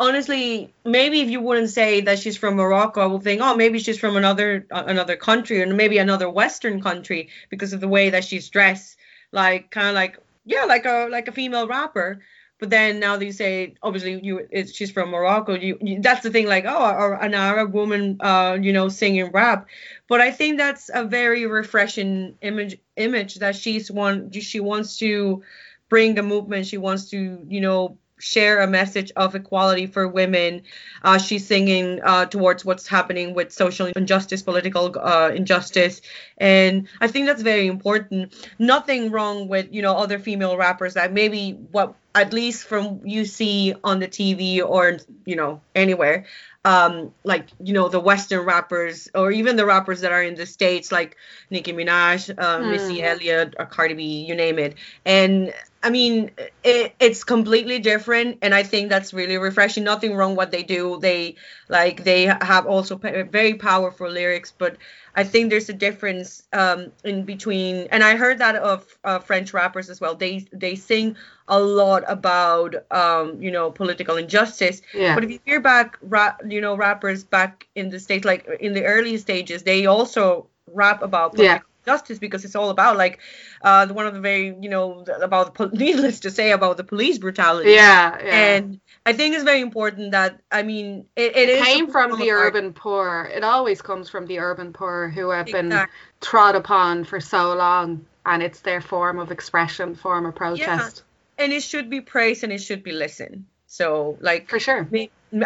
[0.00, 3.78] honestly, maybe if you wouldn't say that she's from Morocco, I would think, oh, maybe
[3.78, 8.10] she's from another uh, another country or maybe another Western country because of the way
[8.10, 8.96] that she's dressed.
[9.32, 12.20] Like, kind of like yeah, like a like a female rapper.
[12.60, 15.54] But then now that you say, obviously, you she's from Morocco.
[15.54, 19.30] You, you that's the thing, like oh, or an Arab woman, uh, you know, singing
[19.30, 19.68] rap.
[20.08, 24.32] But I think that's a very refreshing image image that she's one.
[24.32, 25.42] She wants to
[25.88, 26.66] bring a movement.
[26.66, 30.62] She wants to, you know, share a message of equality for women.
[31.02, 36.00] Uh, she's singing uh, towards what's happening with social injustice, political uh, injustice,
[36.36, 38.34] and I think that's very important.
[38.58, 43.24] Nothing wrong with you know other female rappers that maybe what at least from you
[43.24, 46.26] see on the TV or you know anywhere.
[46.64, 50.44] Um, like you know the Western rappers or even the rappers that are in the
[50.44, 51.16] states like
[51.50, 53.04] Nicki Minaj, uh, Missy Mm.
[53.04, 54.74] Elliott, or Cardi B, you name it.
[55.06, 56.32] And I mean,
[56.64, 59.84] it, it's completely different, and I think that's really refreshing.
[59.84, 60.98] Nothing wrong what they do.
[61.00, 61.36] They
[61.68, 64.76] like they have also p- very powerful lyrics, but
[65.14, 67.86] I think there's a difference um, in between.
[67.90, 70.16] And I heard that of uh, French rappers as well.
[70.16, 74.82] They they sing a lot about um, you know political injustice.
[74.92, 75.14] Yeah.
[75.14, 78.72] But if you hear back, rap, you know, rappers back in the states, like in
[78.72, 81.77] the early stages, they also rap about political Yeah.
[81.90, 83.18] Justice because it's all about like
[83.62, 86.84] uh, one of the very, you know, about the pol- needless to say about the
[86.84, 87.70] police brutality.
[87.70, 88.44] yeah, yeah.
[88.54, 92.30] And I think it's very important that I mean it, it is came from the
[92.30, 92.48] art.
[92.48, 93.06] urban poor.
[93.38, 95.72] It always comes from the urban poor who have been
[96.20, 101.02] trod upon for so long, and it's their form of expression, form of protest.
[101.38, 103.44] and it should be praised and it should be listened.
[103.68, 104.88] So like For sure.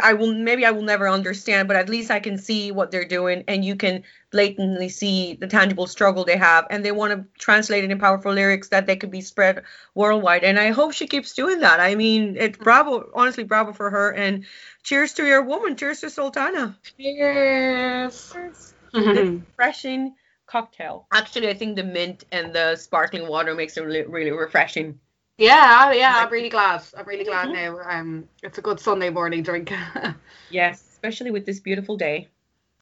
[0.01, 3.05] I will maybe I will never understand, but at least I can see what they're
[3.05, 7.41] doing, and you can blatantly see the tangible struggle they have, and they want to
[7.41, 9.65] translate it in powerful lyrics that they could be spread
[9.97, 10.45] worldwide.
[10.45, 11.81] And I hope she keeps doing that.
[11.81, 12.63] I mean, it's mm-hmm.
[12.63, 14.45] bravo, honestly, bravo for her, and
[14.85, 16.79] cheers to your woman, cheers to Sultana.
[16.97, 18.35] Cheers.
[18.37, 19.39] It's mm-hmm.
[19.51, 20.15] refreshing
[20.47, 21.07] cocktail.
[21.13, 25.01] Actually, I think the mint and the sparkling water makes it really, really refreshing.
[25.39, 26.83] Yeah, yeah, I'm really glad.
[26.97, 27.53] I'm really glad Mhm.
[27.55, 27.81] now.
[27.91, 29.73] Um, it's a good Sunday morning drink.
[30.51, 32.29] Yes, especially with this beautiful day.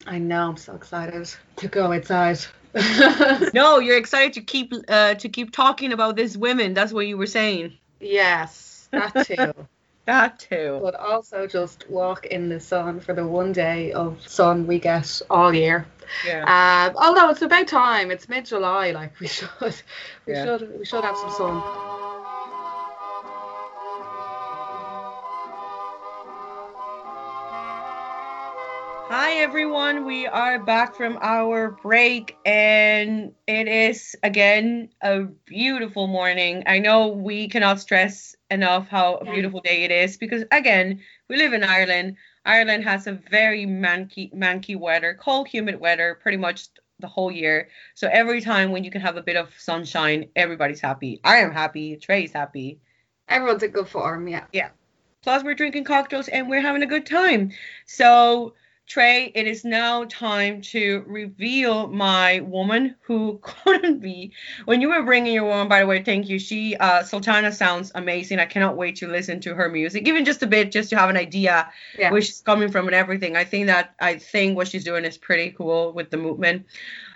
[0.05, 0.49] I know.
[0.49, 2.39] I'm so excited to go outside.
[3.53, 6.73] No, you're excited to keep uh, to keep talking about these women.
[6.73, 7.77] That's what you were saying.
[8.01, 9.53] yes, that too.
[10.05, 10.79] That too.
[10.81, 15.21] but also just walk in the sun for the one day of sun we get
[15.29, 15.85] all year.
[16.25, 16.43] Yeah.
[16.43, 18.11] Um, although it's about time.
[18.11, 18.91] It's mid July.
[18.91, 20.43] Like we should, we Yeah.
[20.45, 21.61] should, we should have some sun.
[29.23, 36.63] Hi everyone, we are back from our break and it is again a beautiful morning.
[36.65, 41.37] I know we cannot stress enough how a beautiful day it is because again, we
[41.37, 42.17] live in Ireland.
[42.45, 47.69] Ireland has a very manky manky weather, cold humid weather pretty much the whole year.
[47.93, 51.21] So every time when you can have a bit of sunshine, everybody's happy.
[51.23, 52.79] I am happy, Trey's happy.
[53.29, 54.27] Everyone's in good form.
[54.27, 54.45] Yeah.
[54.51, 54.69] Yeah.
[55.21, 57.51] Plus, we're drinking cocktails and we're having a good time.
[57.85, 58.55] So,
[58.87, 64.33] Trey, it is now time to reveal my woman who couldn't be.
[64.65, 66.37] When you were bringing your woman, by the way, thank you.
[66.37, 68.39] She, uh, Sultana sounds amazing.
[68.39, 71.09] I cannot wait to listen to her music, even just a bit, just to have
[71.09, 72.11] an idea Yeah.
[72.11, 73.37] where she's coming from and everything.
[73.37, 76.65] I think that I think what she's doing is pretty cool with the movement.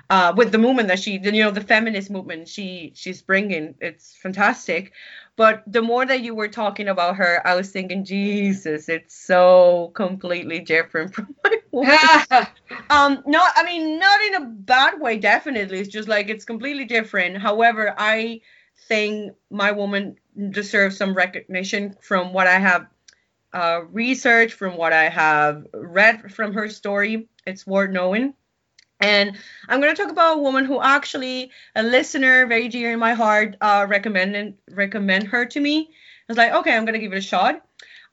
[0.09, 4.15] Uh, with the movement that she, you know, the feminist movement she she's bringing, it's
[4.15, 4.91] fantastic.
[5.35, 9.91] But the more that you were talking about her, I was thinking, Jesus, it's so
[9.93, 11.97] completely different from my woman.
[12.89, 15.79] Um, no, I mean, not in a bad way, definitely.
[15.79, 17.37] It's just like it's completely different.
[17.37, 18.41] However, I
[18.87, 20.17] think my woman
[20.49, 22.87] deserves some recognition from what I have
[23.53, 27.27] uh, researched, from what I have read from her story.
[27.45, 28.33] It's worth knowing.
[28.99, 29.37] And
[29.67, 33.13] I'm going to talk about a woman who actually, a listener very dear in my
[33.13, 35.89] heart, uh, recommended recommend her to me
[36.27, 37.61] I was like, okay, I'm gonna give it a shot.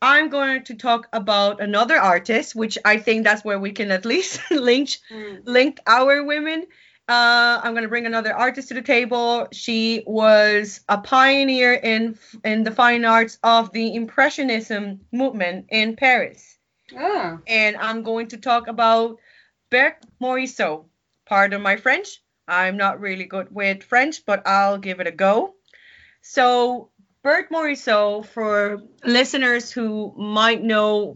[0.02, 4.04] I'm going to talk about another artist, which I think that's where we can at
[4.04, 5.42] least link Mm.
[5.46, 6.66] link our women.
[7.08, 9.48] Uh, I'm going to bring another artist to the table.
[9.52, 16.58] She was a pioneer in in the fine arts of the Impressionism movement in Paris,
[16.96, 17.38] Oh.
[17.46, 19.18] and I'm going to talk about
[19.72, 20.84] Berthe Morisot.
[21.24, 22.22] Pardon my French.
[22.46, 25.54] I'm not really good with French, but I'll give it a go.
[26.20, 26.90] So,
[27.24, 31.14] Berthe Morisot, for listeners who might know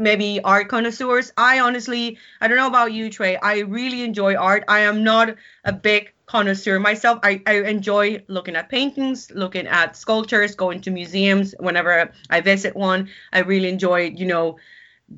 [0.00, 3.36] maybe art connoisseurs, I honestly, I don't know about you, Trey.
[3.36, 4.64] I really enjoy art.
[4.66, 7.20] I am not a big connoisseur myself.
[7.22, 12.74] I, I enjoy looking at paintings, looking at sculptures, going to museums whenever I visit
[12.74, 13.10] one.
[13.32, 14.56] I really enjoy, you know,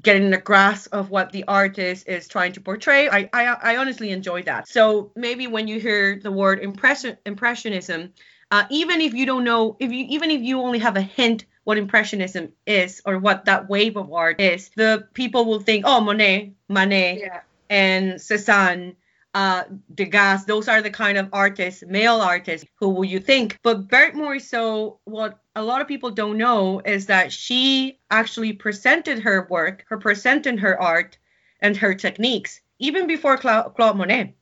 [0.03, 3.09] getting a grasp of what the artist is trying to portray.
[3.09, 4.69] I, I, I honestly enjoy that.
[4.69, 8.13] So maybe when you hear the word impression, impressionism,
[8.51, 11.47] uh, even if you don't know, if you even if you only have a hint
[11.65, 16.01] what impressionism is or what that wave of art is, the people will think, oh,
[16.01, 17.41] Monet, Manet, Yeah.
[17.71, 18.95] and Cézanne,
[19.33, 19.65] uh,
[19.95, 23.59] Degas, those are the kind of artists, male artists, who will you think?
[23.63, 29.21] But Berthe Morisot, what a lot of people don't know is that she actually presented
[29.21, 31.17] her work, her presented her art
[31.61, 34.35] and her techniques even before Cla- Claude Monet.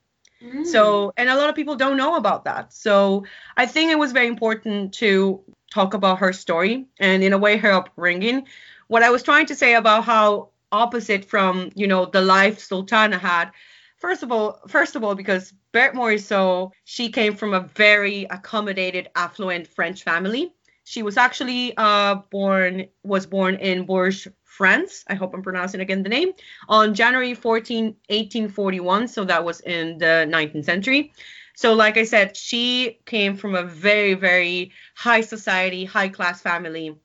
[0.42, 0.66] Mm.
[0.66, 2.72] So, and a lot of people don't know about that.
[2.72, 3.24] So,
[3.56, 7.56] I think it was very important to talk about her story and, in a way,
[7.58, 8.46] her upbringing.
[8.88, 13.18] What I was trying to say about how opposite from, you know, the life Sultana
[13.18, 13.50] had.
[13.98, 19.10] First of all, first of all, because Berthe Morisot, she came from a very accommodated,
[19.14, 20.52] affluent French family.
[20.84, 25.04] She was actually uh, born was born in Bourges, France.
[25.08, 26.32] I hope I'm pronouncing again the name
[26.68, 29.08] on January 14, 1841.
[29.08, 31.12] So that was in the 19th century.
[31.54, 36.98] So, like I said, she came from a very, very high society, high class family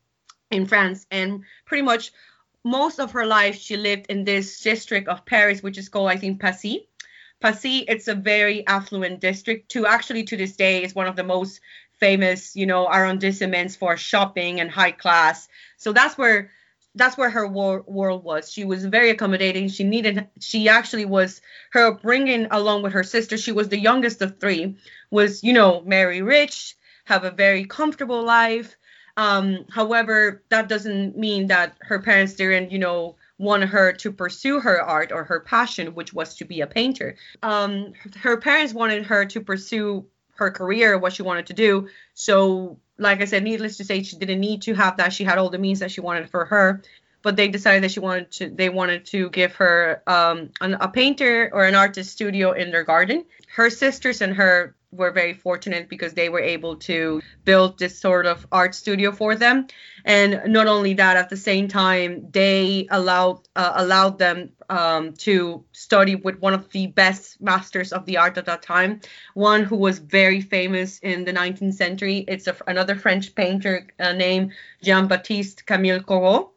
[0.52, 1.06] in France.
[1.12, 2.12] And pretty much
[2.64, 6.18] most of her life, she lived in this district of Paris, which is called, I
[6.18, 6.90] think, Passy.
[7.40, 9.70] Passy, it's a very affluent district.
[9.72, 11.62] To actually, to this day, is one of the most
[12.00, 15.48] famous, you know, arrondissements for shopping and high class.
[15.78, 16.52] So that's where
[16.96, 18.52] that's where her wor- world was.
[18.52, 19.70] She was very accommodating.
[19.70, 20.28] She needed.
[20.40, 21.42] She actually was
[21.72, 23.38] her upbringing along with her sister.
[23.38, 24.78] She was the youngest of three.
[25.12, 26.76] Was you know marry rich,
[27.06, 28.76] have a very comfortable life.
[29.16, 34.60] Um, however, that doesn't mean that her parents didn't you know want her to pursue
[34.60, 37.16] her art or her passion, which was to be a painter.
[37.44, 40.08] Um, her parents wanted her to pursue
[40.38, 41.90] her career, what she wanted to do.
[42.14, 45.14] So, like I said, needless to say, she didn't need to have that.
[45.14, 46.82] She had all the means that she wanted for her.
[47.24, 48.50] But they decided that she wanted to.
[48.50, 52.84] They wanted to give her um, an, a painter or an artist studio in their
[52.84, 53.26] garden.
[53.54, 58.26] Her sisters and her were very fortunate because they were able to build this sort
[58.26, 59.68] of art studio for them.
[60.06, 65.64] And not only that at the same time they allowed uh, allowed them um, to
[65.74, 69.02] study with one of the best masters of the art at that time
[69.34, 72.26] one who was very famous in the 19th century.
[72.28, 76.50] It's a, another french painter uh, named jean-baptiste camille corot.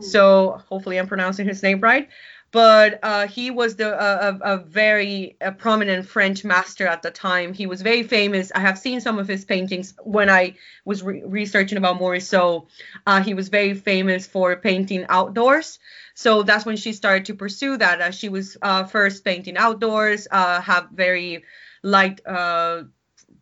[0.00, 2.08] So hopefully i'm pronouncing his name right
[2.52, 7.54] but uh, he was the a, a very a prominent French master at the time.
[7.54, 8.52] He was very famous.
[8.54, 12.66] I have seen some of his paintings when I was re- researching about Morisot.
[13.06, 15.78] Uh, he was very famous for painting outdoors.
[16.14, 18.14] So that's when she started to pursue that.
[18.14, 21.44] She was uh, first painting outdoors, uh, have very
[21.82, 22.82] light uh,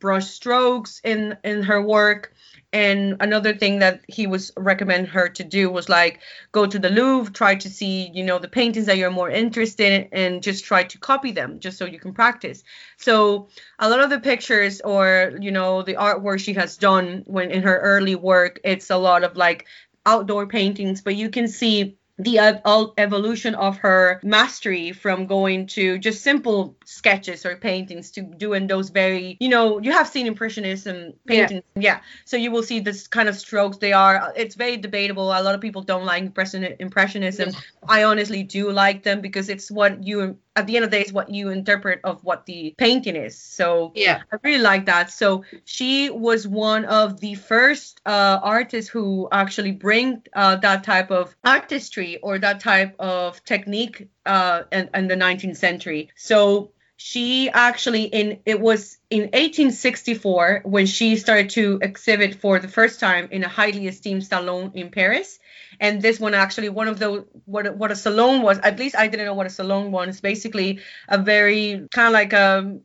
[0.01, 2.35] brush strokes in in her work
[2.73, 6.21] and another thing that he was recommend her to do was like
[6.53, 9.93] go to the Louvre, try to see, you know, the paintings that you're more interested
[9.93, 12.63] in and just try to copy them just so you can practice.
[12.97, 13.49] So
[13.81, 17.63] a lot of the pictures or, you know, the artwork she has done when in
[17.65, 19.67] her early work, it's a lot of like
[20.07, 22.61] outdoor paintings, but you can see the ev-
[22.99, 28.91] evolution of her mastery from going to just simple sketches or paintings to doing those
[28.91, 32.01] very you know you have seen impressionism paintings yeah, yeah.
[32.25, 35.55] so you will see this kind of strokes they are it's very debatable a lot
[35.55, 37.59] of people don't like impression impressionism yeah.
[37.89, 41.03] i honestly do like them because it's what you at the end of the day
[41.03, 43.37] is what you interpret of what the painting is.
[43.39, 44.23] So yeah.
[44.31, 45.11] I really like that.
[45.11, 51.11] So she was one of the first uh, artists who actually bring uh, that type
[51.11, 56.11] of artistry or that type of technique uh, in, in the 19th century.
[56.15, 62.69] So she actually in it was in 1864 when she started to exhibit for the
[62.69, 65.41] first time in a highly esteemed salon in Paris.
[65.81, 69.09] And this one actually one of the what what a salon was at least i
[69.09, 70.21] didn't know what a salon was.
[70.21, 72.79] Basically a very kind of like a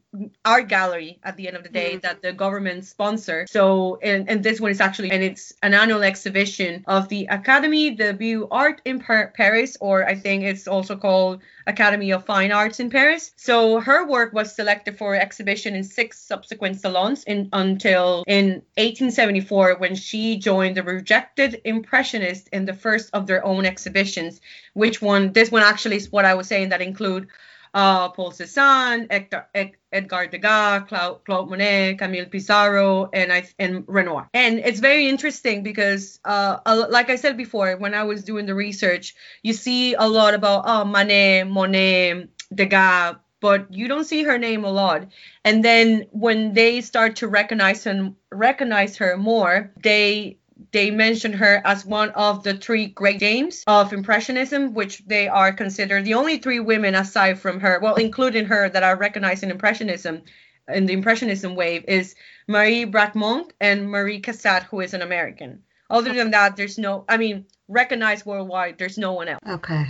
[0.45, 1.99] art gallery at the end of the day mm-hmm.
[1.99, 3.45] that the government sponsor.
[3.47, 7.91] So and, and this one is actually and it's an annual exhibition of the academy
[7.91, 12.79] de beaux art in paris or i think it's also called academy of fine arts
[12.79, 13.31] in paris.
[13.35, 19.75] So her work was selected for exhibition in six subsequent salons in until in 1874
[19.77, 24.41] when she joined the rejected impressionists in the first of their own exhibitions,
[24.73, 27.27] which one, this one actually is what I was saying that include
[27.75, 29.47] uh, Paul Cézanne, Edgar,
[29.91, 34.29] Edgar Degas, Claude, Claude Monet, Camille Pissarro, and I and Renoir.
[34.33, 38.55] And it's very interesting because, uh, like I said before, when I was doing the
[38.55, 39.13] research,
[39.43, 44.65] you see a lot about oh, Manet, Monet, Degas, but you don't see her name
[44.65, 45.05] a lot.
[45.43, 50.39] And then when they start to recognize and recognize her more, they
[50.71, 55.53] they mention her as one of the three great dames of Impressionism, which they are
[55.53, 59.51] considered the only three women aside from her, well, including her, that are recognized in
[59.51, 60.23] Impressionism,
[60.67, 62.15] in the Impressionism wave, is
[62.47, 65.61] Marie Bracquemond and Marie Cassatt, who is an American.
[65.87, 69.43] Other than that, there's no, I mean, recognized worldwide, there's no one else.
[69.47, 69.85] Okay.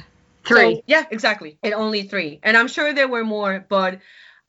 [0.45, 0.75] Three.
[0.75, 1.57] So, yeah, exactly.
[1.63, 2.39] And only three.
[2.43, 3.99] And I'm sure there were more, but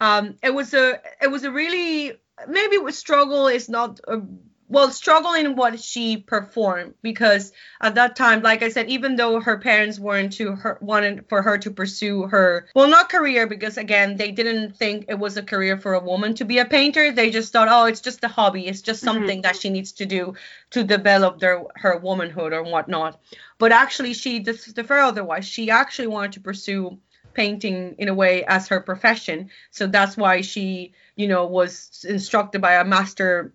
[0.01, 2.13] um, it was a, it was a really,
[2.49, 4.21] maybe struggle is not a
[4.69, 9.59] well struggling what she performed because at that time like i said even though her
[9.59, 14.17] parents weren't to her wanted for her to pursue her well not career because again
[14.17, 17.31] they didn't think it was a career for a woman to be a painter they
[17.31, 19.15] just thought oh it's just a hobby it's just mm-hmm.
[19.15, 19.43] something mm-hmm.
[19.43, 20.35] that she needs to do
[20.71, 23.21] to develop their her womanhood or whatnot
[23.59, 26.99] but actually she just deferred otherwise she actually wanted to pursue
[27.35, 32.61] painting in a way as her profession so that's why she you know was instructed
[32.61, 33.53] by a master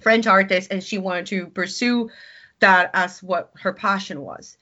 [0.00, 2.10] French artist, and she wanted to pursue
[2.60, 4.56] that as what her passion was.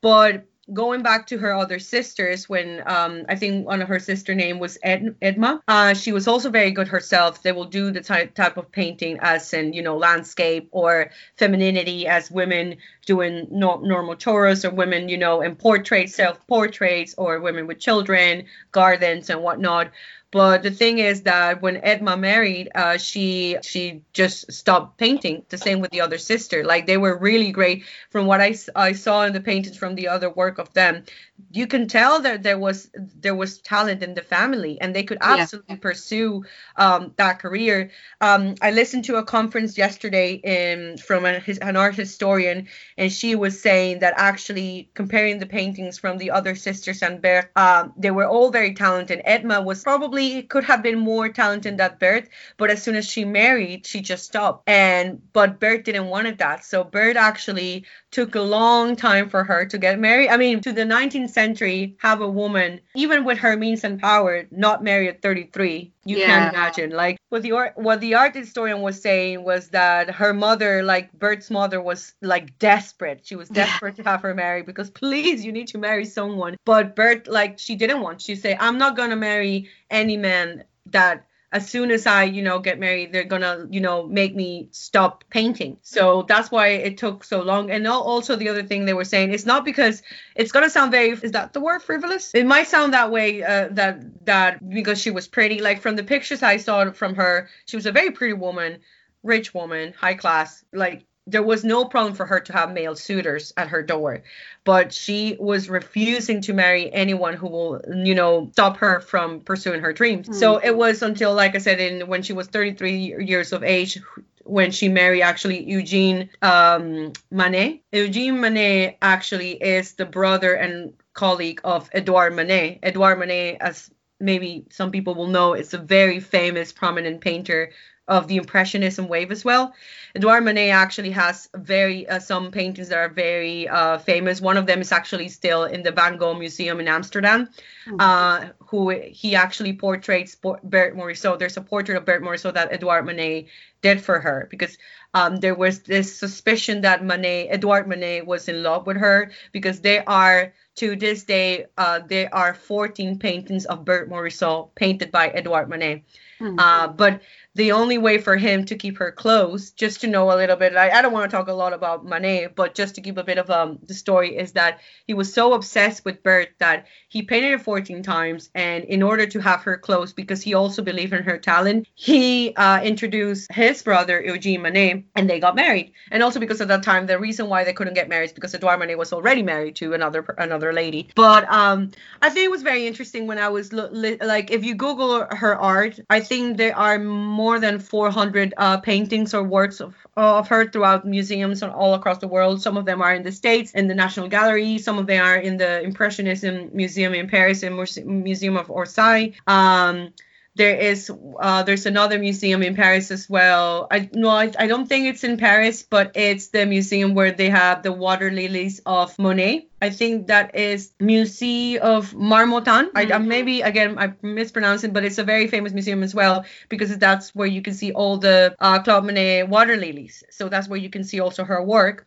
[0.00, 4.34] But going back to her other sisters, when um, I think one of her sister
[4.34, 7.42] name was Ed- Edma, uh, she was also very good herself.
[7.42, 12.06] They will do the type type of painting as in you know landscape or femininity
[12.06, 12.76] as women
[13.06, 17.78] doing no- normal chores or women you know in portraits, self portraits or women with
[17.80, 19.90] children, gardens and whatnot.
[20.32, 25.44] But the thing is that when Edma married, uh, she she just stopped painting.
[25.48, 26.62] The same with the other sister.
[26.64, 27.84] Like they were really great.
[28.10, 31.04] From what I, I saw in the paintings from the other work of them,
[31.50, 35.18] you can tell that there was there was talent in the family, and they could
[35.20, 35.80] absolutely yeah.
[35.80, 36.44] pursue
[36.76, 37.90] um, that career.
[38.20, 43.34] Um, I listened to a conference yesterday in from an, an art historian, and she
[43.34, 47.20] was saying that actually comparing the paintings from the other sisters and
[47.56, 49.22] um, they were all very talented.
[49.26, 53.08] Edma was probably probably could have been more talented than Berthe, but as soon as
[53.08, 54.68] she married, she just stopped.
[54.68, 56.64] And but Berthe didn't want that.
[56.64, 60.28] So Berthe actually took a long time for her to get married.
[60.28, 64.46] I mean, to the 19th century, have a woman, even with her means and power,
[64.50, 65.92] not marry at 33.
[66.04, 66.26] You yeah.
[66.26, 66.90] can't imagine.
[66.90, 71.12] Like what the art, what the art historian was saying was that her mother, like
[71.16, 73.20] Berthe's mother, was like desperate.
[73.24, 76.56] She was desperate to have her married because please, you need to marry someone.
[76.64, 78.22] But Berthe, like, she didn't want.
[78.22, 82.60] She said, I'm not gonna marry any man that as soon as I, you know,
[82.60, 85.78] get married, they're gonna, you know, make me stop painting.
[85.82, 87.72] So that's why it took so long.
[87.72, 90.02] And also the other thing they were saying, it's not because
[90.36, 92.32] it's gonna sound very, is that the word frivolous?
[92.34, 95.60] It might sound that way, uh, that that because she was pretty.
[95.60, 98.78] Like from the pictures I saw from her, she was a very pretty woman,
[99.24, 100.64] rich woman, high class.
[100.72, 104.22] Like there was no problem for her to have male suitors at her door
[104.64, 109.80] but she was refusing to marry anyone who will you know stop her from pursuing
[109.80, 110.34] her dreams mm.
[110.34, 113.98] so it was until like i said in when she was 33 years of age
[114.44, 117.82] when she married actually Eugene um, Manet.
[117.92, 122.80] Eugene Manet actually is the brother and colleague of Edouard Manet.
[122.82, 127.70] Edouard Manet, as maybe some people will know, is a very famous, prominent painter
[128.10, 129.72] of the Impressionism wave as well.
[130.14, 134.40] Edouard Manet actually has very uh, some paintings that are very uh, famous.
[134.40, 137.48] One of them is actually still in the Van Gogh Museum in Amsterdam.
[137.86, 137.96] Mm-hmm.
[137.98, 141.38] Uh, who he actually portraits Berthe Morisot.
[141.38, 143.46] There's a portrait of Berthe Morisot that Edouard Manet
[143.82, 144.78] did for her because
[145.14, 149.80] um, there was this suspicion that Manet, Edouard Manet, was in love with her because
[149.80, 155.28] they are to this day uh, there are 14 paintings of Berthe Morisot painted by
[155.28, 156.04] Edouard Manet.
[156.40, 156.58] Mm-hmm.
[156.58, 157.22] Uh, but
[157.60, 160.74] the only way for him to keep her close, just to know a little bit,
[160.74, 163.22] I, I don't want to talk a lot about Manet, but just to give a
[163.22, 167.20] bit of um, the story, is that he was so obsessed with Berthe that he
[167.20, 168.48] painted her 14 times.
[168.54, 172.54] And in order to have her close, because he also believed in her talent, he
[172.54, 175.92] uh, introduced his brother, Eugene Manet, and they got married.
[176.10, 178.54] And also because at that time, the reason why they couldn't get married is because
[178.54, 181.10] Edouard Manet was already married to another another lady.
[181.14, 181.90] But um,
[182.22, 185.56] I think it was very interesting when I was li- like, if you Google her
[185.56, 190.68] art, I think there are more than 400 uh, paintings or works of, of her
[190.68, 192.62] throughout museums all across the world.
[192.62, 194.78] Some of them are in the States, in the National Gallery.
[194.78, 197.76] Some of them are in the Impressionism Museum in Paris, and
[198.06, 199.34] Museum of Orsay.
[199.46, 200.12] Um,
[200.60, 203.86] there is uh, there's another museum in Paris as well.
[203.90, 207.48] I no, I, I don't think it's in Paris, but it's the museum where they
[207.48, 209.68] have the water lilies of Monet.
[209.80, 212.92] I think that is Musée of Marmottan.
[212.92, 213.12] Mm-hmm.
[213.12, 216.94] I, maybe again I mispronounce it, but it's a very famous museum as well because
[216.98, 220.22] that's where you can see all the uh, Claude Monet water lilies.
[220.28, 222.06] So that's where you can see also her work.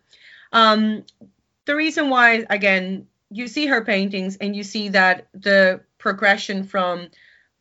[0.52, 1.06] Um,
[1.66, 7.10] the reason why again you see her paintings and you see that the progression from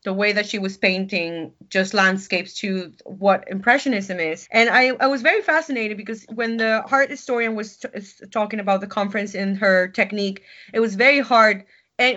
[0.04, 4.48] the way that she was painting just landscapes to what impressionism is.
[4.50, 7.88] And i, I was very fascinated because when the art historian was t-
[8.30, 10.42] talking about the conference in her technique
[10.72, 11.64] it was very hard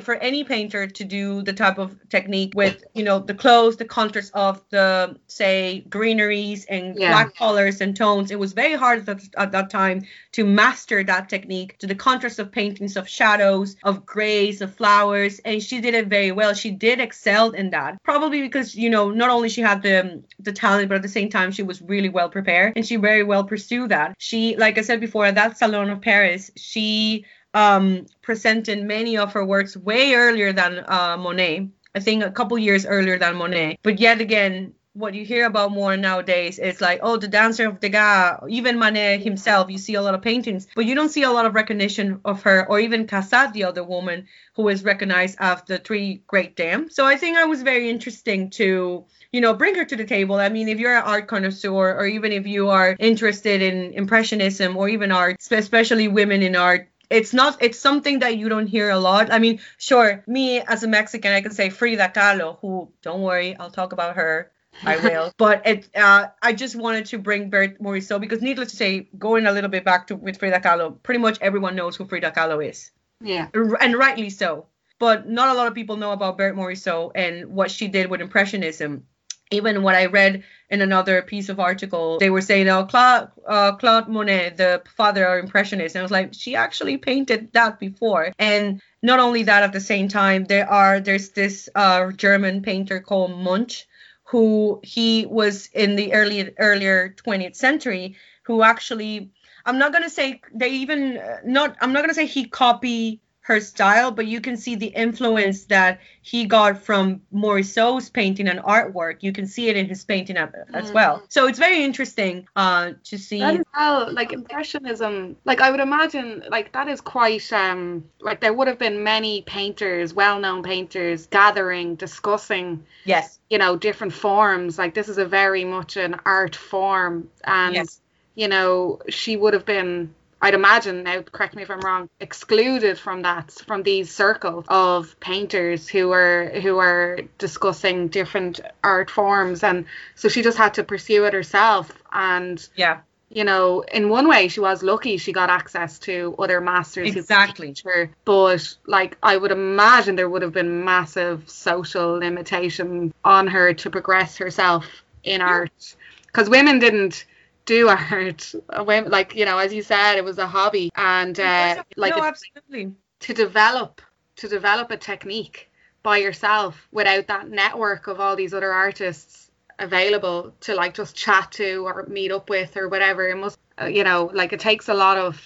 [0.02, 3.86] for any painter to do the type of technique with you know the clothes the
[3.86, 7.12] contrast of the say greeneries and yeah.
[7.12, 8.32] black colors and tones.
[8.32, 12.40] It was very hard at, at, that time to master that technique to the contrast
[12.40, 16.54] of paintings of shadows of grays of flowers and she did it very well.
[16.54, 20.54] She did excel in that probably because you know not only she had the the
[20.54, 23.44] talent but at the same time she was really well prepared and she very well
[23.44, 24.16] pursued that.
[24.18, 27.26] She like i said before at that salon of paris she
[27.56, 31.70] um, presented many of her works way earlier than uh, Monet.
[31.96, 33.80] I think a couple years earlier than Monet.
[33.82, 37.80] But yet again, what you hear about more nowadays is like, oh, the dancer of
[37.80, 41.32] Degas, even Manet himself, you see a lot of paintings, but you don't see a
[41.32, 45.62] lot of recognition of her, or even Cassatt, the other woman who is recognized as
[45.64, 46.96] the three great dames.
[46.96, 50.36] So I think I was very interesting to, you know, bring her to the table.
[50.36, 54.78] I mean, if you're an art connoisseur, or even if you are interested in impressionism
[54.78, 58.90] or even art, especially women in art, it's not it's something that you don't hear
[58.90, 59.32] a lot.
[59.32, 63.56] I mean sure me as a mexican i can say frida kahlo who don't worry
[63.58, 64.52] i'll talk about her.
[64.84, 65.32] I will.
[65.38, 69.46] But it uh, i just wanted to bring berthe morisot because needless to say going
[69.46, 72.66] a little bit back to with frida kahlo pretty much everyone knows who frida kahlo
[72.68, 72.92] is.
[73.22, 73.48] Yeah.
[73.54, 74.68] And rightly so.
[74.98, 78.22] But not a lot of people know about berthe morisot and what she did with
[78.22, 79.06] impressionism
[79.52, 83.74] even what I read in another piece of article, they were saying, "Oh, Claude, uh,
[83.74, 88.34] Claude Monet, the father of impressionists," and I was like, "She actually painted that before."
[88.40, 93.00] And not only that, at the same time, there are there's this uh, German painter
[93.00, 93.88] called Munch,
[94.24, 99.30] who he was in the early earlier 20th century, who actually
[99.66, 103.62] I'm not gonna say they even uh, not I'm not gonna say he copied her
[103.62, 109.18] style, but you can see the influence that he got from Morisot's painting and artwork.
[109.22, 111.22] You can see it in his painting as well.
[111.30, 113.42] So it's very interesting uh, to see.
[113.42, 118.42] That is how, like impressionism, like I would imagine, like that is quite, um, like
[118.42, 122.84] there would have been many painters, well-known painters, gathering, discussing.
[123.04, 123.38] Yes.
[123.52, 124.80] You know, different forms.
[124.80, 128.02] Like this is a very much an art form, and yes.
[128.34, 133.00] you know, she would have been I'd imagine now correct me if I'm wrong excluded
[133.00, 139.64] from that from these circles of painters who are who are discussing different art forms.
[139.64, 141.92] And so she just had to pursue it herself.
[142.12, 143.00] And yeah.
[143.30, 147.74] you know in one way she was lucky she got access to other masters exactly.
[147.84, 148.10] her.
[148.26, 153.90] But like I would imagine there would have been massive social limitation on her to
[153.90, 154.86] progress herself
[155.24, 155.48] in yeah.
[155.48, 155.96] art.
[156.28, 157.26] Because women didn't
[157.66, 158.54] do art.
[158.70, 162.94] Like you know, as you said, it was a hobby, and uh, like no, absolutely
[163.22, 164.02] to develop
[164.38, 165.72] to develop a technique
[166.04, 169.50] by yourself without that network of all these other artists
[169.80, 173.28] available to like just chat to or meet up with or whatever.
[173.28, 175.42] It must, uh, you know, like it takes a lot of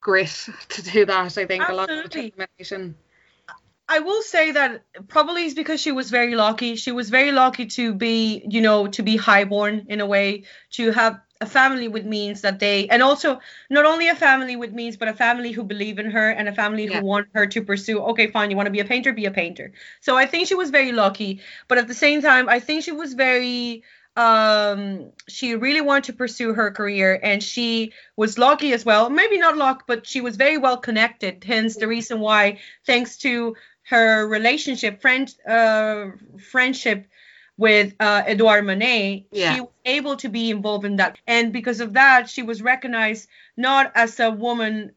[0.00, 1.38] grit to do that.
[1.38, 1.72] I think absolutely.
[1.72, 2.96] a lot of determination.
[3.88, 6.76] I will say that probably is because she was very lucky.
[6.76, 10.92] She was very lucky to be, you know, to be highborn in a way, to
[10.92, 14.96] have a family with means that they and also not only a family with means
[14.96, 17.00] but a family who believe in her and a family yeah.
[17.00, 19.30] who want her to pursue okay fine you want to be a painter be a
[19.30, 22.84] painter so i think she was very lucky but at the same time i think
[22.84, 23.82] she was very
[24.16, 29.38] um she really wanted to pursue her career and she was lucky as well maybe
[29.38, 34.26] not luck but she was very well connected hence the reason why thanks to her
[34.28, 36.06] relationship friend uh
[36.50, 37.06] friendship
[37.60, 39.54] with uh, Edouard Manet, Yeah.
[39.54, 41.18] she was able to be involved in that.
[41.26, 44.92] And because of that, she was recognized not as a woman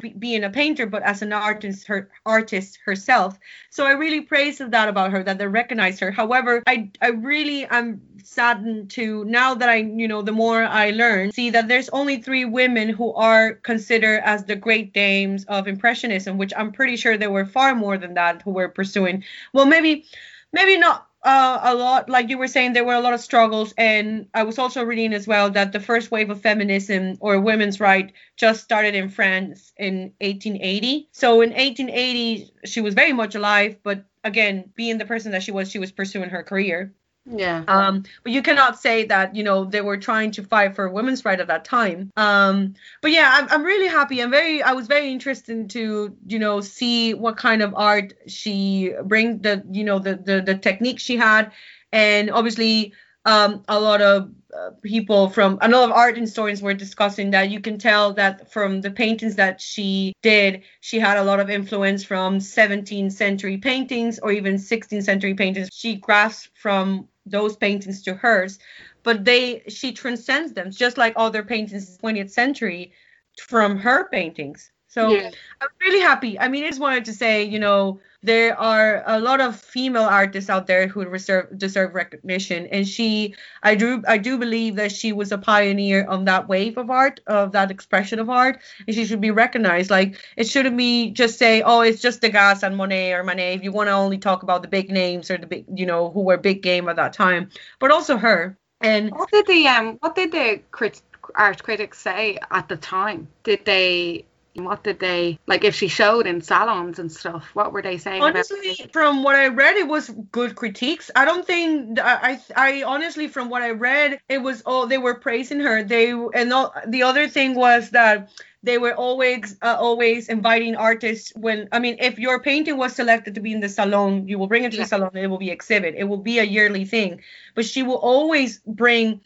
[0.00, 3.38] be, being a painter, but as an artist, her artist herself.
[3.70, 6.10] So I really praise that about her that they recognized her.
[6.10, 10.90] However, I I really am saddened to now that I you know the more I
[10.90, 15.68] learn, see that there's only three women who are considered as the great dames of
[15.68, 19.22] impressionism, which I'm pretty sure there were far more than that who were pursuing.
[19.52, 20.06] Well, maybe
[20.52, 23.74] maybe not uh, a lot like you were saying there were a lot of struggles.
[23.76, 27.80] And i was also reading as well that the first wave of feminism or women's
[27.80, 33.76] right just started in france in 1880 so in 1880 she was very much alive
[33.82, 36.92] but again being the person that she was she was pursuing her career
[37.28, 37.64] Yeah.
[37.66, 41.24] um, but you cannot say that you know they were trying to fight for women's
[41.24, 42.12] right at that time.
[42.16, 44.22] Um, but yeah, I'm, I'm really happy.
[44.22, 48.92] I'm very I was very interested to you know see what kind of art she
[49.04, 51.50] bring the you know the the, the technique she had,
[51.92, 52.92] and obviously
[53.26, 57.50] um, a lot of uh, people from a lot of art historians were discussing that.
[57.50, 61.50] You can tell that from the paintings that she did she had a lot of
[61.50, 65.68] influence from 17th century paintings or even 16th century paintings.
[65.72, 68.58] She grasped from those paintings to hers
[69.02, 72.92] but they she transcends them just like other paintings in the 20th century
[73.38, 75.30] from her paintings so Yeah.
[75.60, 76.38] I'm really happy.
[76.38, 80.04] I mean, I just wanted to say, you know, there are a lot of female
[80.04, 84.90] artists out there who deserve deserve recognition, and she, I do, I do believe that
[84.92, 88.96] she was a pioneer on that wave of art, of that expression of art, and
[88.96, 89.90] she should be recognized.
[89.90, 93.54] Like, it shouldn't be just say, oh, it's just Degas and Monet or Manet.
[93.54, 96.10] If you want to only talk about the big names or the big, you know,
[96.10, 98.56] who were big game at that time, but also her.
[98.80, 101.02] And What did the um what did the crit-
[101.34, 103.28] art critics say at the time?
[103.42, 104.26] Did they
[104.64, 107.50] what did they like if she showed in salons and stuff?
[107.54, 111.46] What were they saying honestly from what i read it was good critiques i don't
[111.46, 115.60] think i i, I honestly from what i read it was all they were praising
[115.60, 118.30] her they and all, the other thing was that
[118.62, 123.34] they were always uh, always inviting artists when i mean if your painting was selected
[123.34, 124.84] to be in the salon you will bring it to Yeah.
[124.84, 127.20] the salon and it will be exhibit it will be a yearly thing
[127.54, 129.20] but she will always bring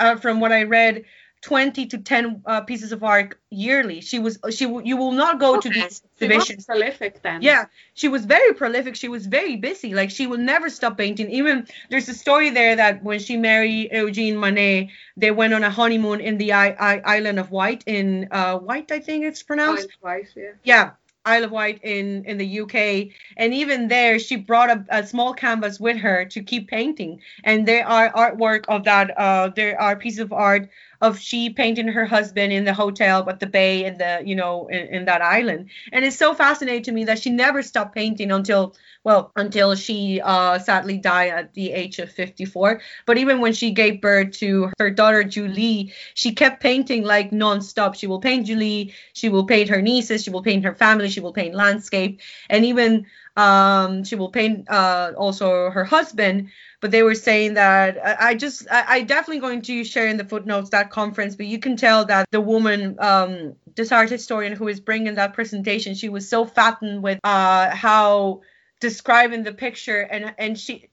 [0.00, 1.04] uh, from what i read
[1.42, 5.58] 20 to 10 uh, pieces of art yearly she was she you will not go
[5.60, 5.82] to Okay.
[5.82, 7.42] these exhibitions prolific then.
[7.42, 7.64] yeah,
[7.94, 8.94] she was very prolific.
[8.94, 9.92] She was very busy.
[9.92, 11.30] Like she will never stop painting.
[11.30, 15.70] Even there's a story there that when she married Eugene Manet, they went on a
[15.70, 19.88] honeymoon in the I- I- island of Wight in uh Wight, I think it's pronounced.
[20.00, 20.52] Wight, yeah.
[20.62, 20.90] Yeah,
[21.24, 23.10] Isle of Wight in in the UK.
[23.36, 27.20] And even there, she brought a, a small canvas with her to keep painting.
[27.44, 29.06] And there are artwork of that.
[29.18, 30.68] Uh, there are pieces of art
[31.02, 34.68] of she painting her husband in the hotel at the bay and the you know
[34.68, 35.68] in, in that island.
[35.92, 38.74] And it's so fascinating to me that she never stopped painting until
[39.04, 43.72] well until she uh sadly died at the age of 54 but even when she
[43.72, 47.96] gave birth to her daughter julie she kept painting like non-stop.
[47.96, 51.20] She will paint julie she will paint her nieces she will paint her family she
[51.20, 52.20] will paint landscape.
[52.48, 53.06] And even
[53.36, 58.34] um she will paint uh also her husband but they were saying that I, I
[58.34, 61.76] just I, I definitely going to share in the footnotes that conference but you can
[61.76, 66.28] tell that the woman um this art historian who is bringing that presentation she was
[66.28, 68.42] so fattened with uh how
[68.80, 70.88] describing the picture and and she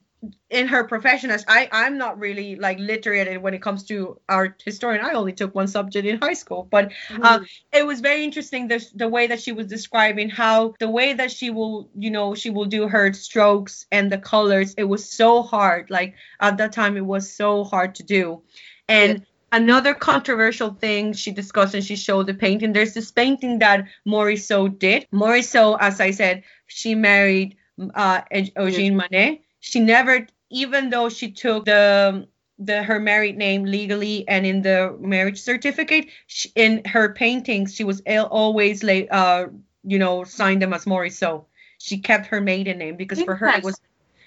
[0.50, 4.62] in her profession as I I'm not really like literate when it comes to art
[4.64, 5.04] historian.
[5.04, 6.92] I only took one subject in high school but
[7.22, 7.40] uh,
[7.72, 11.30] it was very interesting the, the way that she was describing how the way that
[11.30, 15.42] she will you know she will do her strokes and the colors it was so
[15.42, 18.42] hard like at that time it was so hard to do.
[18.88, 23.86] And another controversial thing she discussed and she showed the painting there's this painting that
[24.06, 25.06] Morisot did.
[25.12, 27.56] Morisot as I said she married
[27.94, 32.26] uh Eugene Manet she never even though she took the
[32.58, 37.84] the her married name legally and in the marriage certificate she, in her paintings she
[37.84, 39.46] was al- always like uh
[39.84, 41.44] you know signed them as Morisot
[41.78, 43.80] she kept her maiden name because for her it was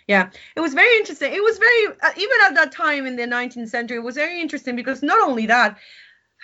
[0.08, 1.32] yeah it was very interesting.
[1.32, 4.42] It was very uh, even at that time in the 19th century it was very
[4.42, 5.78] interesting because not only that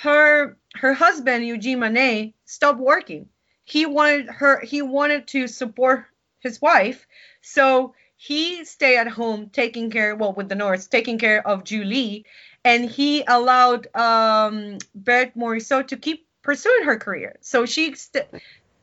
[0.01, 3.27] her her husband Eugene Manet stopped working.
[3.63, 6.05] He wanted her he wanted to support
[6.39, 7.05] his wife.
[7.41, 12.25] So he stayed at home taking care well with the North taking care of Julie
[12.65, 18.25] and he allowed um Berthe Morisot to keep pursuing her career so she st-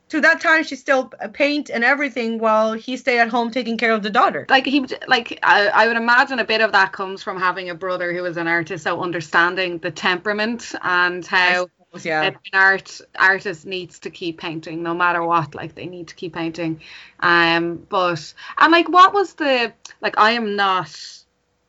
[0.09, 3.93] to that time she still paint and everything while he stay at home taking care
[3.93, 4.47] of the daughter.
[4.49, 7.75] Like he, like I, I would imagine a bit of that comes from having a
[7.75, 11.67] brother who is an artist, so understanding the temperament and how
[12.05, 12.23] yeah.
[12.23, 15.55] an art artist needs to keep painting no matter what.
[15.55, 16.81] Like they need to keep painting.
[17.21, 20.91] Um, but and like what was the like I am not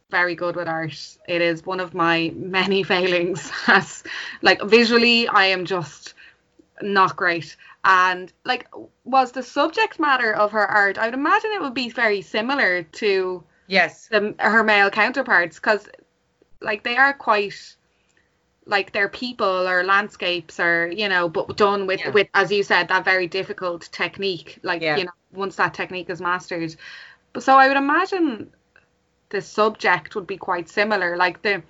[0.10, 1.18] very good with art.
[1.28, 3.52] It is one of my many failings.
[3.68, 4.04] As
[4.42, 6.14] like visually, I am just
[6.82, 7.56] not great.
[7.84, 8.68] And like,
[9.06, 10.98] was the subject matter of her art?
[10.98, 15.88] I would imagine it would be very similar to yes the, her male counterparts because
[16.62, 17.76] like they are quite
[18.68, 22.12] like they're people or landscapes or you know but done with Yeah.
[22.12, 24.98] with as you said that very difficult technique like Yeah.
[24.98, 26.76] you know once that technique is mastered.
[27.34, 28.52] But so i would imagine
[29.30, 31.64] the subject would be quite similar like the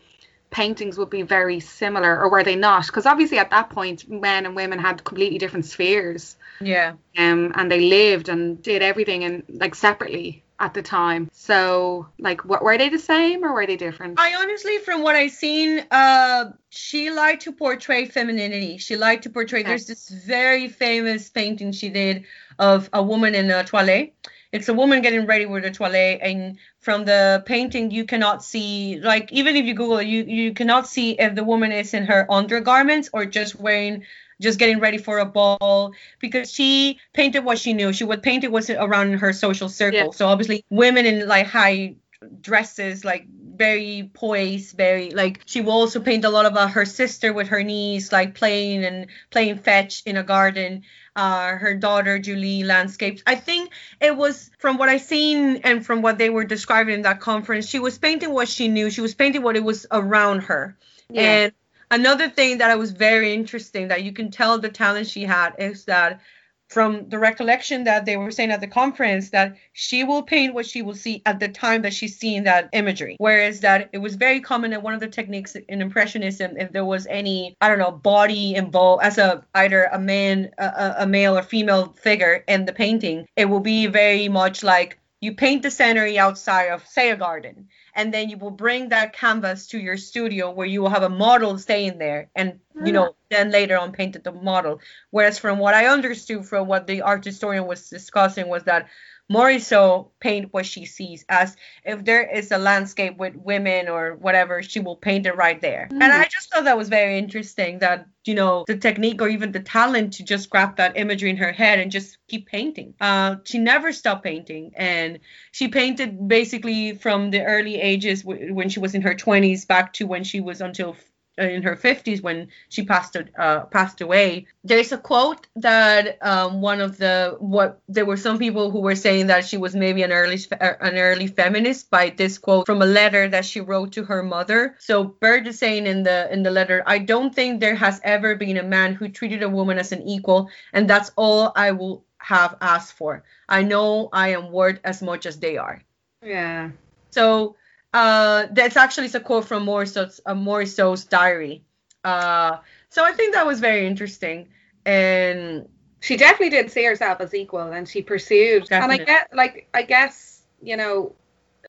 [0.50, 2.86] paintings would be very similar or were they not?
[2.88, 6.38] Because obviously at that point men and women had completely different spheres.
[6.62, 6.94] Yeah.
[7.18, 12.44] Um and they lived and did everything and like separately at the time so like
[12.46, 15.86] what were they the same or were they different I honestly, from what I've seen,
[15.92, 18.78] uh, she liked to portray femininity.
[18.78, 19.60] She liked to portray.
[19.60, 19.70] Okay.
[19.70, 22.26] There's this very famous painting she did
[22.58, 24.14] of a woman in a toilet.
[24.52, 29.00] It's a woman getting ready with a toilet, and from the painting, you cannot see,
[29.02, 32.06] like, even if you Google it, you you cannot see if the woman is in
[32.06, 34.04] her undergarments or just wearing.
[34.40, 37.92] Just getting ready for a ball because she painted what she knew.
[37.92, 40.00] She would paint it was around her social circle.
[40.00, 40.12] Yeah.
[40.12, 41.96] So obviously, women in like high
[42.42, 46.86] dresses like very poised very like she will also paint a lot of uh, her
[46.86, 50.84] sister with her niece like playing and playing fetch in a garden
[51.16, 56.02] uh her daughter julie landscapes i think it was from what i seen and from
[56.02, 59.16] what they were describing in that conference she was painting what she knew she was
[59.16, 60.76] painting what it was around her
[61.10, 61.22] Yeah.
[61.22, 61.54] and
[61.92, 65.54] another thing that I was very interesting that you can tell the talent she had
[65.58, 66.22] is that
[66.70, 70.66] from the recollection that they were saying at the conference that she will paint what
[70.66, 73.16] she will see at the time that she's seeing that imagery.
[73.20, 76.84] Whereas that it was very common that one of the techniques in impressionism if there
[76.84, 81.08] was any i don't know body involved as a either a man a, a- a
[81.08, 85.64] male or female figure in the painting it will be very much like you paint
[85.64, 89.80] the scenery outside of say a garden and then you will bring that canvas to
[89.80, 93.14] your studio where you will have a model staying there and you know ah.
[93.30, 94.80] then later on painted the model.
[95.10, 98.88] Whereas from what i understood from what the art historian was discussing was that
[99.32, 104.64] Morisot paint what she sees as if there is a landscape with women or whatever,
[104.64, 105.90] she will paint it right there.
[105.92, 109.52] And I just thought that was very interesting that, you know, the technique or even
[109.52, 112.94] the talent to just grab that imagery in her head and just keep painting.
[113.02, 114.72] Uh, she never stopped painting.
[114.76, 115.20] And
[115.52, 119.94] she painted basically from the early ages w- when she was in her 20s back
[119.94, 120.96] to when she was until
[121.38, 124.48] in her 50s when she passed uh, passed away.
[124.64, 128.96] There's a quote that um, one of the what there were some people who were
[128.96, 132.82] saying that she was maybe an early uh, an early feminist by this quote from
[132.82, 134.76] a letter that she wrote to her mother.
[134.80, 138.36] So Bird is saying in the in the letter, I don't think there has ever
[138.36, 142.04] been a man who treated a woman as an equal, and that's all I will
[142.18, 143.24] have asked for.
[143.48, 145.82] I know I am worth as much as they are.
[146.22, 146.72] yeah
[147.12, 147.56] So
[147.98, 151.64] uh, that's actually it's a quote from Morisot's, uh, diary.
[152.04, 152.58] Uh,
[152.90, 154.48] so I think that was very interesting.
[154.86, 155.68] And
[156.00, 159.82] she definitely did see herself as equal and she pursued and i get like i
[159.82, 161.14] guess you know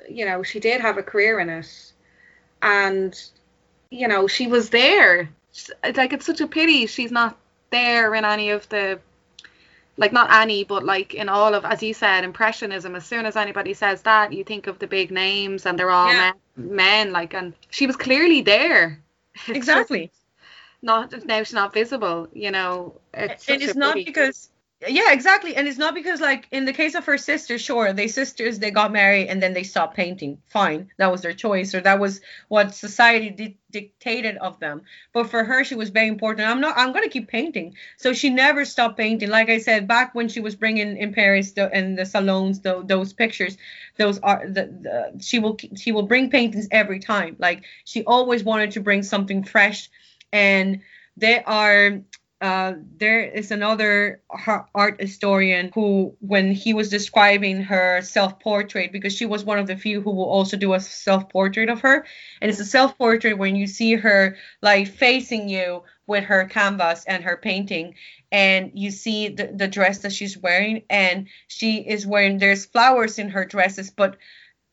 [0.09, 1.93] you know she did have a career in it
[2.63, 3.31] and
[3.91, 5.31] you know she was there
[5.97, 7.37] like it's such a pity she's not
[7.71, 9.01] there in any of the
[9.99, 13.37] like not any but like in all of as you said impressionism as soon as
[13.37, 16.33] anybody says that you think of the big names and they're all Yeah.
[16.57, 19.03] men, men like and she was clearly there
[19.35, 20.13] It's just exactly.
[20.83, 24.51] not now she's not visible you know it's and it's not because
[24.87, 25.57] yeah exactly.
[25.57, 28.71] And it's not because like in the case of her sister sure they sisters they
[28.71, 30.39] got married and then they stopped painting.
[30.47, 30.91] Fine.
[30.99, 34.83] That was their choice or that was what society di- dictated of them.
[35.13, 36.49] But for her she was very important.
[36.49, 37.75] I'm not i'm going to keep painting.
[37.97, 39.31] So she never stopped painting.
[39.31, 42.83] Like i said back when she was bringing in paris the, in the salons the,
[42.85, 43.57] those pictures
[43.97, 47.35] those are the, the she will she will bring paintings every time.
[47.41, 49.91] Like she always wanted to bring something fresh.
[50.33, 50.83] And
[51.17, 52.01] they are
[52.41, 54.23] uh, there is another
[54.75, 59.67] art historian who, when he was describing her self portrait, because she was one of
[59.67, 62.07] the few who will also do a self portrait of her,
[62.41, 67.05] and it's a self portrait when you see her like facing you with her canvas
[67.07, 67.95] and her painting,
[68.31, 73.19] and you see the, the dress that she's wearing, and she is wearing, there's flowers
[73.19, 74.17] in her dresses, but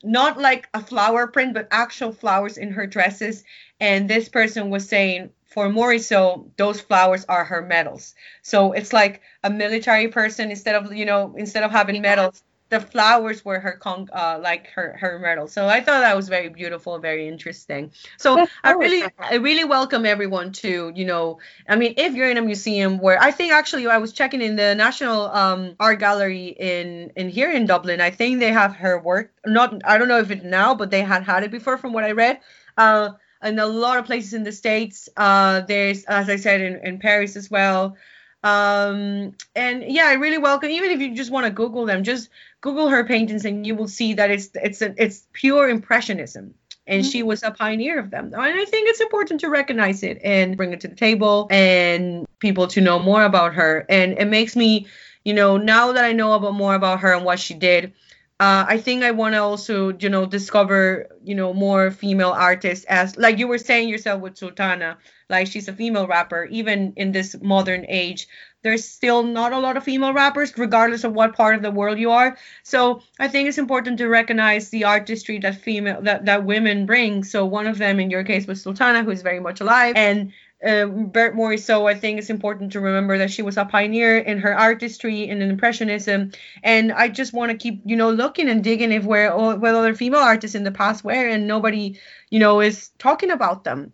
[0.04, 3.44] not like a flower print, but actual flowers in her dresses.
[3.80, 8.16] And this person was saying for Morisot, those flowers are her medals.
[8.42, 12.80] So it's like a military person instead of you know instead of having medals, the
[12.80, 15.48] flowers were her con uh, like her her medal.
[15.48, 17.92] So I thought that was very beautiful, very interesting.
[18.18, 19.04] So That's I really.
[19.20, 21.40] I really welcome everyone to you know
[21.70, 24.56] I mean if you're in a museum where I think actually I was checking in
[24.56, 28.02] the National um, Art Gallery in in here in Dublin.
[28.02, 29.32] I think they have her work.
[29.46, 32.04] Not I don't know if it now, but they had had it before from what
[32.04, 32.40] I read.
[32.78, 33.12] Uh,
[33.44, 35.10] in a lot of places in the states.
[35.16, 37.98] Uh, there's, as I said, in, in Paris as well.
[38.44, 40.70] Um, and yeah, I really welcome.
[40.70, 42.30] Even if you just want to Google them, just
[42.62, 46.54] Google her paintings, and you will see that it's it's a, it's pure impressionism.
[46.88, 48.26] And she was a pioneer of them.
[48.26, 52.28] And I think it's important to recognize it and bring it to the table and
[52.38, 53.88] people to know more about her.
[53.90, 54.86] And it makes me,
[55.24, 57.94] you know, now that I know about more about her and what she did,
[58.38, 62.86] uh, I think I want to also, you know, discover, you know, more female artists
[62.90, 64.98] as, like you were saying yourself with Sultana,
[65.30, 66.44] like she's a female rapper.
[66.52, 68.28] Even in this modern age,
[68.62, 71.98] there's still not a lot of female rappers, regardless of what part of the world
[71.98, 72.36] you are.
[72.64, 77.24] So I think it's important to recognize the artistry that female that that women bring.
[77.24, 80.34] So one of them, in your case, was Sultana, who is very much alive, and
[80.64, 84.40] um, Berthe Morisot, I think it's important to remember that she was a pioneer in
[84.40, 86.32] her artistry and in impressionism.
[86.64, 89.76] And I just want to keep, you know, looking and digging if where oh, what
[89.76, 92.00] other female artists in the past were, and nobody,
[92.30, 93.94] you know, is talking about them.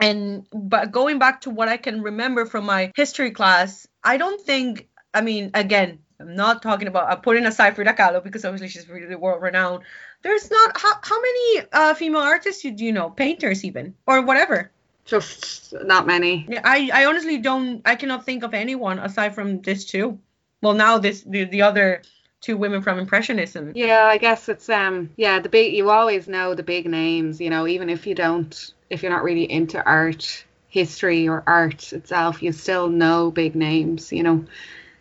[0.00, 4.40] And but going back to what I can remember from my history class, I don't
[4.40, 4.88] think.
[5.12, 7.22] I mean, again, I'm not talking about.
[7.22, 9.82] Putting aside Frida Kahlo because obviously she's really world renowned.
[10.22, 14.70] There's not how how many uh, female artists do you know, painters even or whatever.
[15.08, 16.46] Just not many.
[16.48, 20.18] Yeah, I, I honestly don't I cannot think of anyone aside from this two.
[20.60, 22.02] Well now this the, the other
[22.42, 23.72] two women from Impressionism.
[23.74, 27.48] Yeah, I guess it's um yeah, the big you always know the big names, you
[27.48, 32.42] know, even if you don't if you're not really into art history or art itself,
[32.42, 34.44] you still know big names, you know.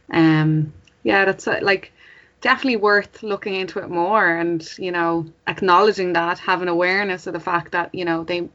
[0.10, 0.72] Um
[1.04, 1.92] yeah, that's uh, like
[2.40, 7.40] definitely worth looking into it more and, you know, acknowledging that, having awareness of the
[7.40, 8.48] fact that, you know, they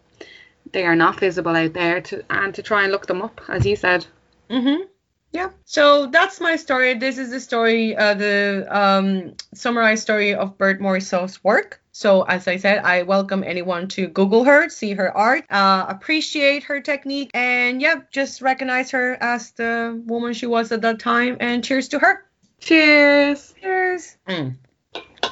[0.71, 3.67] they are not visible out there to and to try and look them up, as
[3.67, 4.07] you said.
[4.51, 4.87] Mhm.
[5.33, 5.49] Yeah.
[5.65, 6.95] So that's my story.
[6.95, 11.81] This is the story uh the um summarized story of Berthe Morisot's work.
[11.93, 16.65] So as I said, I welcome anyone to Google her, see her art, uh, appreciate
[16.65, 21.37] her technique, and yeah, just recognize her as the woman she was at that time.
[21.41, 22.25] And cheers to her.
[22.61, 23.55] Cheers.
[23.61, 24.17] Cheers.
[24.29, 24.57] Mm.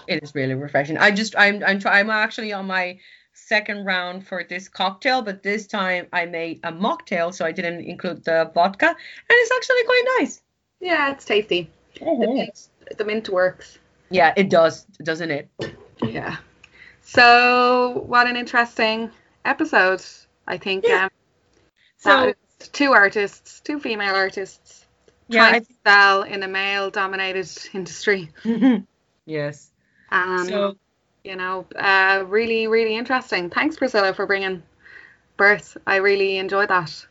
[0.07, 0.99] It is really refreshing.
[0.99, 2.99] I just I'm I'm I'm actually on my
[3.47, 7.84] second round for this cocktail, but this time I made a mocktail, so I didn't
[7.84, 8.97] include the vodka, and
[9.28, 10.43] it's actually quite nice.
[10.80, 11.70] Yeah, it's tasty.
[11.99, 13.78] The mint, the mint works.
[14.11, 15.49] Yeah, it does, doesn't it?
[16.03, 16.36] Yeah.
[17.03, 19.11] So what an interesting
[19.45, 20.03] episode.
[20.47, 21.05] I think Yeah.
[21.05, 21.11] um,
[21.99, 22.34] So
[22.72, 24.86] two artists, two female artists
[25.28, 28.30] yeah, trying to sell in a male dominated industry.
[29.26, 29.70] Yes.
[30.11, 30.76] And So
[31.25, 33.51] you know, uh, really, really interesting.
[33.51, 34.62] Thanks Priscilla for bringing
[35.37, 35.77] Berthe.
[35.87, 37.07] I really enjoyed that.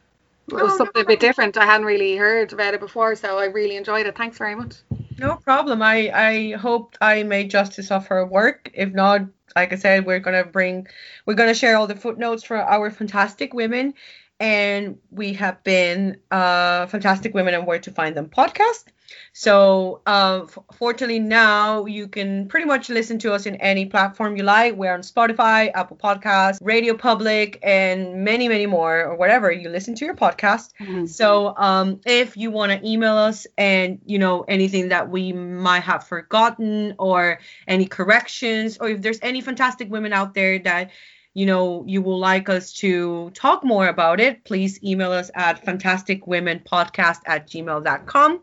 [0.58, 1.58] It was Oh, something no a bit different.
[1.58, 4.18] I hadn't really heard about it before, so I really enjoyed it.
[4.18, 4.76] Thanks very much.
[5.18, 5.82] no problem.
[5.82, 8.70] I I hope I made justice of her work.
[8.74, 9.22] If not,
[9.56, 10.88] like I said, we're gonna bring
[11.26, 13.94] we're gonna share all the footnotes for our fantastic women.
[14.40, 18.86] And we have been uh, Fantastic Women and Where to Find Them podcast.
[19.34, 24.36] So, uh, f- fortunately, now you can pretty much listen to us in any platform
[24.36, 24.76] you like.
[24.76, 29.96] We're on Spotify, Apple Podcasts, Radio Public, and many, many more, or whatever you listen
[29.96, 30.72] to your podcast.
[31.08, 35.84] So um, if you want to email us and you know anything that we might
[35.84, 40.92] have forgotten or any corrections or if there's any fantastic women out there that
[41.34, 45.64] you know you would like us to talk more about it, please email us at
[45.66, 48.42] fantasticwomenpodcast at gmail.com.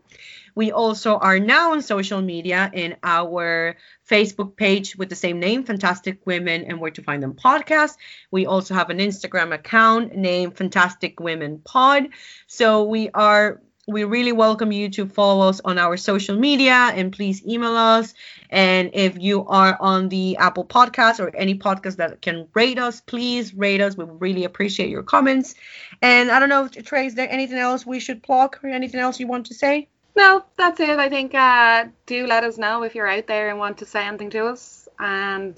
[0.57, 3.75] We also are now on social media in our
[4.09, 7.95] Facebook page with the same name, Fantastic Women and Where to Find Them podcast.
[8.31, 12.07] We also have an Instagram account named Fantastic Women Pod.
[12.47, 17.13] So we are we really welcome you to follow us on our social media and
[17.13, 18.15] please email us.
[18.49, 22.99] And if you are on the Apple podcast or any podcast that can rate us,
[22.99, 23.95] please rate us.
[23.95, 25.53] We really appreciate your comments.
[26.01, 29.19] And I don't know, Trey, is there anything else we should plug or anything else
[29.19, 29.87] you want to say?
[30.17, 30.97] No, that's it.
[30.97, 34.03] I think uh, do let us know if you're out there and want to say
[34.03, 35.55] anything to us, and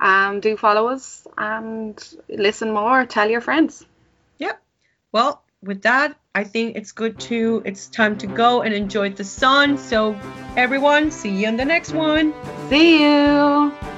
[0.00, 1.96] um, do follow us and
[2.28, 3.06] listen more.
[3.06, 3.86] Tell your friends.
[4.38, 4.60] Yep.
[5.12, 9.22] Well, with that, I think it's good to it's time to go and enjoy the
[9.22, 9.78] sun.
[9.78, 10.18] So
[10.56, 12.34] everyone, see you in the next one.
[12.70, 13.93] See you.